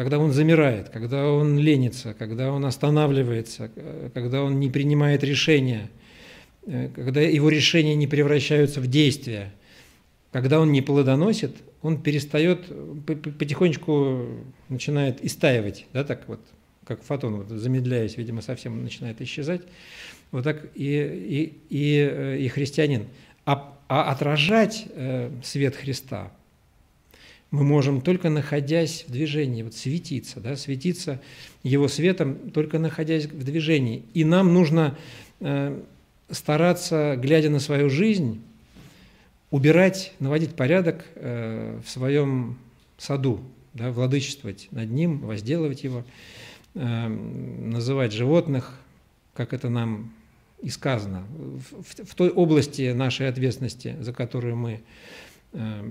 когда 0.00 0.18
он 0.18 0.32
замирает, 0.32 0.88
когда 0.88 1.30
он 1.30 1.58
ленится, 1.58 2.14
когда 2.14 2.50
он 2.52 2.64
останавливается, 2.64 3.70
когда 4.14 4.42
он 4.42 4.58
не 4.58 4.70
принимает 4.70 5.22
решения, 5.22 5.90
э, 6.64 6.88
когда 6.88 7.20
его 7.20 7.50
решения 7.50 7.94
не 7.94 8.06
превращаются 8.06 8.80
в 8.80 8.86
действия, 8.86 9.52
когда 10.32 10.58
он 10.58 10.72
не 10.72 10.80
плодоносит, 10.80 11.54
он 11.82 12.00
перестает, 12.00 12.64
потихонечку 13.04 14.26
начинает 14.70 15.22
истаивать, 15.22 15.84
да, 15.92 16.02
так 16.02 16.26
вот, 16.28 16.40
как 16.86 17.02
фотон, 17.02 17.42
вот, 17.42 17.50
замедляясь, 17.50 18.16
видимо, 18.16 18.40
совсем 18.40 18.82
начинает 18.82 19.20
исчезать. 19.20 19.60
Вот 20.30 20.44
так 20.44 20.64
и, 20.74 20.96
и, 20.96 21.58
и, 21.68 22.08
э, 22.10 22.38
и 22.38 22.48
христианин. 22.48 23.04
А, 23.44 23.76
а 23.86 24.10
отражать 24.12 24.86
э, 24.94 25.30
свет 25.42 25.76
Христа 25.76 26.32
мы 27.50 27.64
можем 27.64 28.00
только 28.00 28.30
находясь 28.30 29.04
в 29.06 29.12
движении, 29.12 29.62
вот 29.62 29.74
светиться, 29.74 30.40
да, 30.40 30.56
светиться 30.56 31.20
Его 31.62 31.88
светом, 31.88 32.50
только 32.50 32.78
находясь 32.78 33.26
в 33.26 33.44
движении. 33.44 34.04
И 34.14 34.24
нам 34.24 34.54
нужно 34.54 34.96
э, 35.40 35.80
стараться, 36.30 37.16
глядя 37.16 37.50
на 37.50 37.58
свою 37.58 37.90
жизнь, 37.90 38.40
убирать, 39.50 40.12
наводить 40.20 40.54
порядок 40.54 41.04
э, 41.16 41.80
в 41.84 41.90
своем 41.90 42.56
саду, 42.98 43.40
да, 43.74 43.90
владычествовать 43.90 44.68
над 44.70 44.90
ним, 44.90 45.18
возделывать 45.18 45.82
его, 45.82 46.04
э, 46.74 47.08
называть 47.08 48.12
животных, 48.12 48.78
как 49.34 49.52
это 49.52 49.68
нам 49.68 50.12
и 50.62 50.68
сказано. 50.68 51.24
В, 51.30 52.04
в 52.04 52.14
той 52.14 52.30
области 52.30 52.92
нашей 52.92 53.28
ответственности, 53.28 53.96
за 54.00 54.12
которую 54.12 54.56
мы, 54.56 54.80
э, 55.52 55.90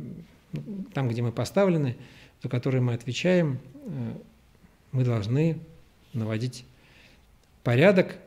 там, 0.94 1.10
где 1.10 1.22
мы 1.22 1.32
поставлены, 1.32 1.96
за 2.42 2.50
которую 2.50 2.84
мы 2.84 2.94
отвечаем, 2.94 3.60
э, 3.86 4.14
мы 4.92 5.04
должны 5.04 5.60
наводить 6.14 6.66
порядок, 7.64 8.18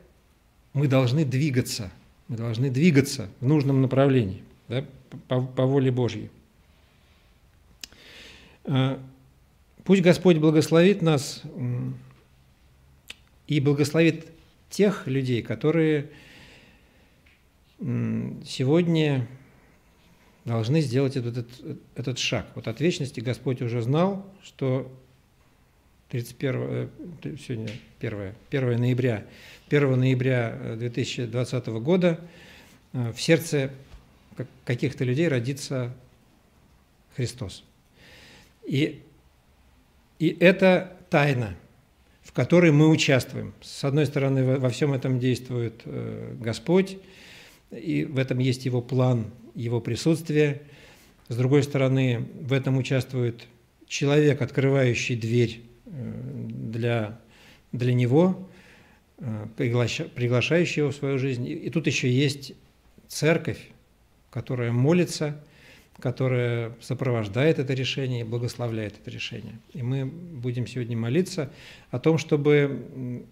мы 0.73 0.87
должны 0.87 1.25
двигаться, 1.25 1.91
мы 2.27 2.37
должны 2.37 2.69
двигаться 2.69 3.29
в 3.39 3.47
нужном 3.47 3.81
направлении, 3.81 4.43
да, 4.67 4.85
по, 5.27 5.41
по 5.41 5.65
воле 5.65 5.91
Божьей. 5.91 6.29
Э, 8.65 8.97
пусть 9.83 10.01
Господь 10.01 10.37
благословит 10.37 11.01
нас 11.01 11.43
и 13.47 13.59
благословит 13.59 14.27
тех 14.69 15.05
людей, 15.07 15.41
которые 15.43 16.09
сегодня 17.79 19.27
должны 20.45 20.81
сделать 20.81 21.15
этот, 21.15 21.37
этот, 21.37 21.81
этот 21.95 22.19
шаг. 22.19 22.47
Вот 22.55 22.67
от 22.67 22.79
вечности 22.81 23.19
Господь 23.19 23.61
уже 23.61 23.81
знал, 23.81 24.25
что 24.43 24.91
31, 26.09 26.55
э, 26.55 26.87
сегодня 27.39 27.71
1, 27.99 28.33
1 28.51 28.79
ноября, 28.79 29.25
1 29.69 29.99
ноября 29.99 30.75
2020 30.77 31.67
э, 31.67 31.71
года 31.79 32.19
э, 32.93 33.11
в 33.11 33.21
сердце 33.21 33.71
каких-то 34.65 35.05
людей 35.05 35.27
родится 35.27 35.91
Христос. 37.15 37.63
И, 38.63 39.01
и 40.19 40.37
это 40.39 40.97
тайна, 41.09 41.55
в 42.21 42.31
которой 42.31 42.71
мы 42.71 42.89
участвуем. 42.89 43.53
С 43.61 43.83
одной 43.83 44.05
стороны, 44.05 44.59
во 44.59 44.69
всем 44.69 44.93
этом 44.93 45.19
действует 45.19 45.81
Господь, 46.39 46.97
и 47.77 48.05
в 48.05 48.17
этом 48.17 48.39
есть 48.39 48.65
его 48.65 48.81
план, 48.81 49.31
его 49.55 49.81
присутствие. 49.81 50.61
С 51.27 51.35
другой 51.35 51.63
стороны, 51.63 52.27
в 52.41 52.53
этом 52.53 52.77
участвует 52.77 53.47
человек, 53.87 54.41
открывающий 54.41 55.15
дверь 55.15 55.61
э, 55.85 56.47
для, 56.49 57.19
для 57.71 57.93
него, 57.93 58.49
э, 59.19 59.47
приглашающий 59.55 60.81
его 60.81 60.91
в 60.91 60.95
свою 60.95 61.17
жизнь. 61.17 61.47
И 61.47 61.69
тут 61.69 61.87
еще 61.87 62.11
есть 62.11 62.53
церковь, 63.07 63.59
которая 64.31 64.71
молится, 64.71 65.39
которая 65.99 66.75
сопровождает 66.81 67.59
это 67.59 67.73
решение 67.73 68.21
и 68.21 68.23
благословляет 68.23 68.95
это 68.99 69.11
решение. 69.11 69.59
И 69.73 69.83
мы 69.83 70.05
будем 70.05 70.65
сегодня 70.67 70.97
молиться 70.97 71.51
о 71.91 71.99
том, 71.99 72.17
чтобы 72.17 73.23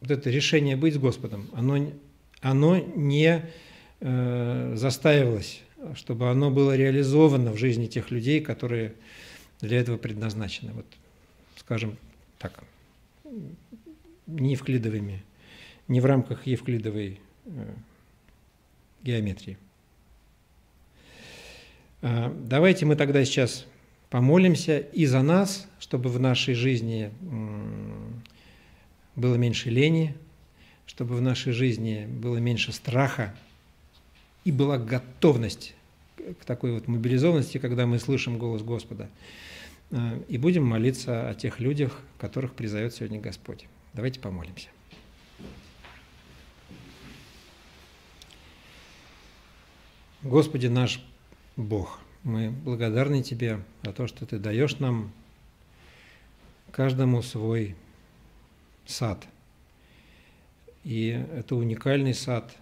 вот 0.00 0.10
это 0.10 0.30
решение 0.30 0.76
быть 0.76 0.94
с 0.94 0.98
Господом, 0.98 1.50
оно, 1.52 1.90
оно 2.40 2.78
не 2.78 3.44
застаивалось, 4.00 5.62
чтобы 5.94 6.30
оно 6.30 6.50
было 6.50 6.76
реализовано 6.76 7.52
в 7.52 7.56
жизни 7.56 7.86
тех 7.86 8.10
людей, 8.10 8.40
которые 8.40 8.94
для 9.60 9.78
этого 9.80 9.96
предназначены. 9.96 10.72
Вот, 10.72 10.86
скажем 11.56 11.96
так, 12.38 12.64
не 14.26 14.52
евклидовыми, 14.52 15.22
не 15.88 16.00
в 16.00 16.06
рамках 16.06 16.46
евклидовой 16.46 17.20
э, 17.44 17.74
геометрии. 19.02 19.56
Э, 22.02 22.32
давайте 22.34 22.86
мы 22.86 22.96
тогда 22.96 23.24
сейчас 23.24 23.66
помолимся 24.10 24.78
и 24.78 25.06
за 25.06 25.22
нас, 25.22 25.68
чтобы 25.78 26.10
в 26.10 26.20
нашей 26.20 26.54
жизни 26.54 27.10
было 29.14 29.36
меньше 29.36 29.70
лени, 29.70 30.14
чтобы 30.86 31.16
в 31.16 31.20
нашей 31.20 31.52
жизни 31.52 32.06
было 32.06 32.36
меньше 32.36 32.72
страха 32.72 33.34
и 34.46 34.52
была 34.52 34.78
готовность 34.78 35.74
к 36.16 36.44
такой 36.44 36.72
вот 36.72 36.86
мобилизованности, 36.86 37.58
когда 37.58 37.84
мы 37.84 37.98
слышим 37.98 38.38
голос 38.38 38.62
Господа. 38.62 39.10
Э, 39.90 40.22
и 40.28 40.38
будем 40.38 40.64
молиться 40.64 41.28
о 41.28 41.34
тех 41.34 41.58
людях, 41.58 42.00
которых 42.16 42.54
призовет 42.54 42.94
сегодня 42.94 43.20
Господь. 43.20 43.66
Давайте 43.92 44.20
помолимся. 44.20 44.68
Господи 50.22 50.68
наш 50.68 51.04
Бог, 51.56 51.98
мы 52.22 52.50
благодарны 52.50 53.24
Тебе 53.24 53.64
за 53.82 53.92
то, 53.92 54.06
что 54.06 54.26
Ты 54.26 54.38
даешь 54.38 54.78
нам 54.78 55.10
каждому 56.70 57.20
свой 57.20 57.74
сад. 58.86 59.26
И 60.84 61.08
это 61.34 61.56
уникальный 61.56 62.14
сад, 62.14 62.56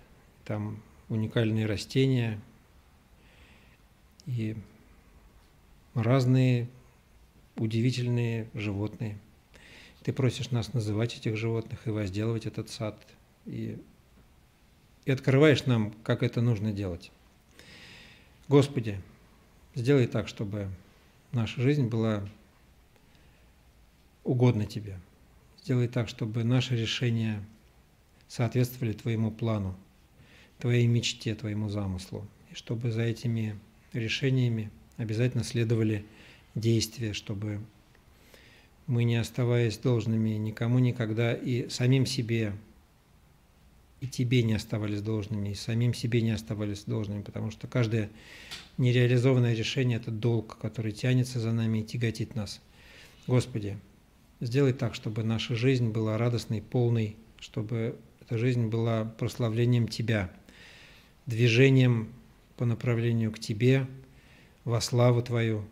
там 0.47 0.81
уникальные 1.09 1.67
растения 1.67 2.40
и 4.27 4.57
разные 5.95 6.69
удивительные 7.57 8.49
животные. 8.55 9.19
Ты 10.03 10.12
просишь 10.12 10.51
нас 10.51 10.73
называть 10.73 11.17
этих 11.17 11.37
животных 11.37 11.87
и 11.87 11.90
возделывать 11.90 12.47
этот 12.47 12.69
сад, 12.69 12.99
и, 13.47 13.79
и 15.05 15.11
открываешь 15.11 15.64
нам, 15.67 15.93
как 16.03 16.23
это 16.23 16.40
нужно 16.40 16.73
делать. 16.73 17.11
Господи, 18.49 19.01
сделай 19.75 20.07
так, 20.07 20.29
чтобы 20.29 20.69
наша 21.33 21.61
жизнь 21.62 21.87
была 21.88 22.29
угодна 24.25 24.67
Тебе. 24.67 24.99
Сделай 25.62 25.88
так, 25.88 26.09
чтобы 26.09 26.45
наши 26.45 26.77
решения 26.77 27.43
соответствовали 28.29 28.93
Твоему 28.93 29.31
плану, 29.31 29.75
Твоей 30.64 30.87
мечте, 30.87 31.35
Твоему 31.35 31.68
замыслу. 31.68 32.27
И 32.50 32.55
чтобы 32.55 32.90
за 32.90 33.03
этими 33.03 33.59
решениями 33.92 34.70
обязательно 34.96 35.44
следовали 35.44 36.07
действия, 36.55 37.12
чтобы 37.12 37.61
мы, 38.87 39.05
не 39.05 39.16
оставаясь 39.16 39.77
должными 39.77 40.31
никому 40.31 40.79
никогда 40.79 41.35
и 41.35 41.68
самим 41.68 42.07
себе, 42.07 42.55
и 44.00 44.07
тебе 44.07 44.42
не 44.42 44.55
оставались 44.55 45.03
должными, 45.03 45.50
и 45.50 45.55
самим 45.55 45.92
себе 45.92 46.22
не 46.22 46.31
оставались 46.31 46.85
должными, 46.85 47.20
потому 47.20 47.50
что 47.50 47.66
каждое 47.66 48.09
нереализованное 48.79 49.53
решение– 49.53 49.98
это 50.00 50.11
долг, 50.11 50.57
который 50.62 50.92
тянется 50.92 51.40
за 51.40 51.53
нами 51.53 51.81
и 51.81 51.85
тяготит 51.85 52.35
нас. 52.35 52.62
Господи, 53.27 53.77
Сделай 54.40 54.72
так, 54.72 54.94
чтобы 54.94 55.22
наша 55.22 55.55
жизнь 55.55 55.90
была 55.90 56.18
радостной, 56.18 56.61
полной, 56.61 57.16
чтобы 57.38 57.96
эта 58.20 58.37
жизнь 58.37 58.66
была 58.66 59.05
прославлением 59.05 59.88
Тебя, 59.88 60.31
движением 61.27 62.09
по 62.57 62.65
направлению 62.65 63.33
к 63.33 63.39
Тебе, 63.39 63.87
во 64.65 64.81
славу 64.81 65.23
Твою. 65.23 65.65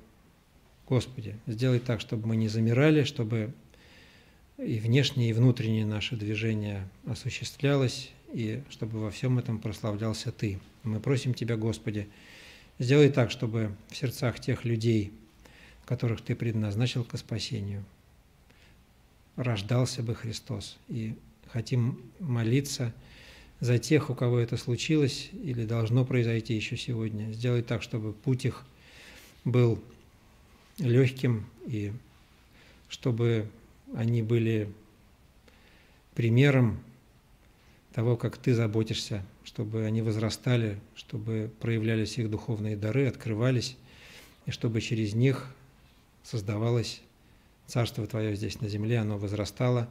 Господи, 0.89 1.37
сделай 1.47 1.79
так, 1.79 2.01
чтобы 2.01 2.29
мы 2.29 2.37
не 2.37 2.49
замирали, 2.49 3.05
чтобы 3.05 3.55
и 4.59 4.79
внешнее, 4.79 5.31
и 5.31 5.33
внутреннее 5.33 5.87
наше 5.87 6.17
движение 6.17 6.89
осуществлялось, 7.07 8.11
и 8.33 8.63
чтобы 8.69 9.01
во 9.01 9.11
всем 9.11 9.39
этом 9.39 9.59
прославлялся 9.59 10.33
Ты. 10.33 10.59
Мы 10.83 11.01
просим 11.01 11.35
Тебя, 11.35 11.57
Господи, 11.57 12.09
сделай 12.79 13.09
так, 13.09 13.31
чтобы 13.31 13.75
в 13.89 13.97
сердцах 13.97 14.41
тех 14.41 14.65
людей, 14.65 15.13
которых 15.87 16.21
Ты 16.21 16.35
предназначил 16.35 17.05
к 17.05 17.17
спасению– 17.17 17.85
рождался 19.37 20.03
бы 20.03 20.15
Христос. 20.15 20.79
И 20.89 21.15
хотим 21.53 22.01
молиться 22.19 22.93
за 23.63 23.79
тех, 23.79 24.11
у 24.11 24.17
кого 24.17 24.41
это 24.41 24.57
случилось 24.57 25.31
или 25.33 25.65
должно 25.65 26.05
произойти 26.05 26.53
еще 26.53 26.77
сегодня. 26.77 27.33
Сделать 27.33 27.65
так, 27.65 27.81
чтобы 27.81 28.13
путь 28.13 28.45
их 28.45 28.65
был 29.45 29.81
легким 30.79 31.47
и 31.69 31.93
чтобы 32.89 33.49
они 33.95 34.21
были 34.21 34.69
примером 36.17 36.83
того, 37.93 38.17
как 38.17 38.37
ты 38.37 38.53
заботишься, 38.53 39.25
чтобы 39.45 39.85
они 39.85 40.03
возрастали, 40.03 40.81
чтобы 40.97 41.49
проявлялись 41.61 42.19
их 42.19 42.31
духовные 42.31 42.77
дары, 42.77 43.07
открывались, 43.07 43.77
и 44.45 44.51
чтобы 44.51 44.81
через 44.81 45.15
них 45.15 45.55
создавалась 46.25 47.01
Царство 47.69 48.09
Твое 48.09 48.35
здесь 48.35 48.61
на 48.61 48.69
земле, 48.69 48.99
оно 48.99 49.19
возрастало, 49.19 49.89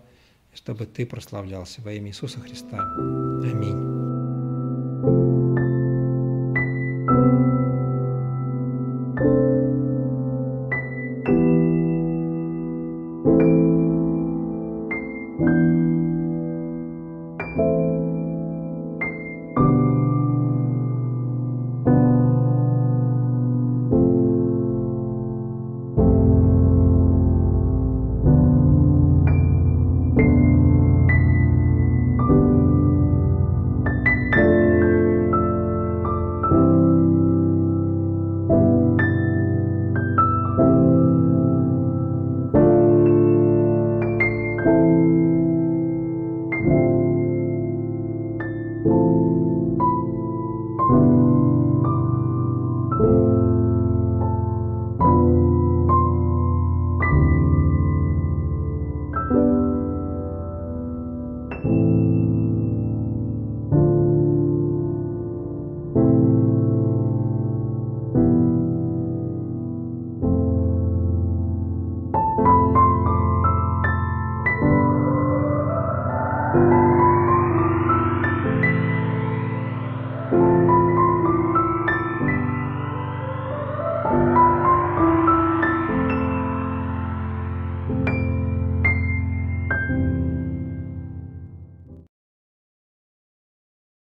чтобы 0.54 0.86
Ты 0.86 1.06
прославлялся 1.06 1.82
во 1.82 1.94
имя 1.94 2.10
Иисуса 2.10 2.40
Христа. 2.40 2.78
Аминь. 2.80 4.02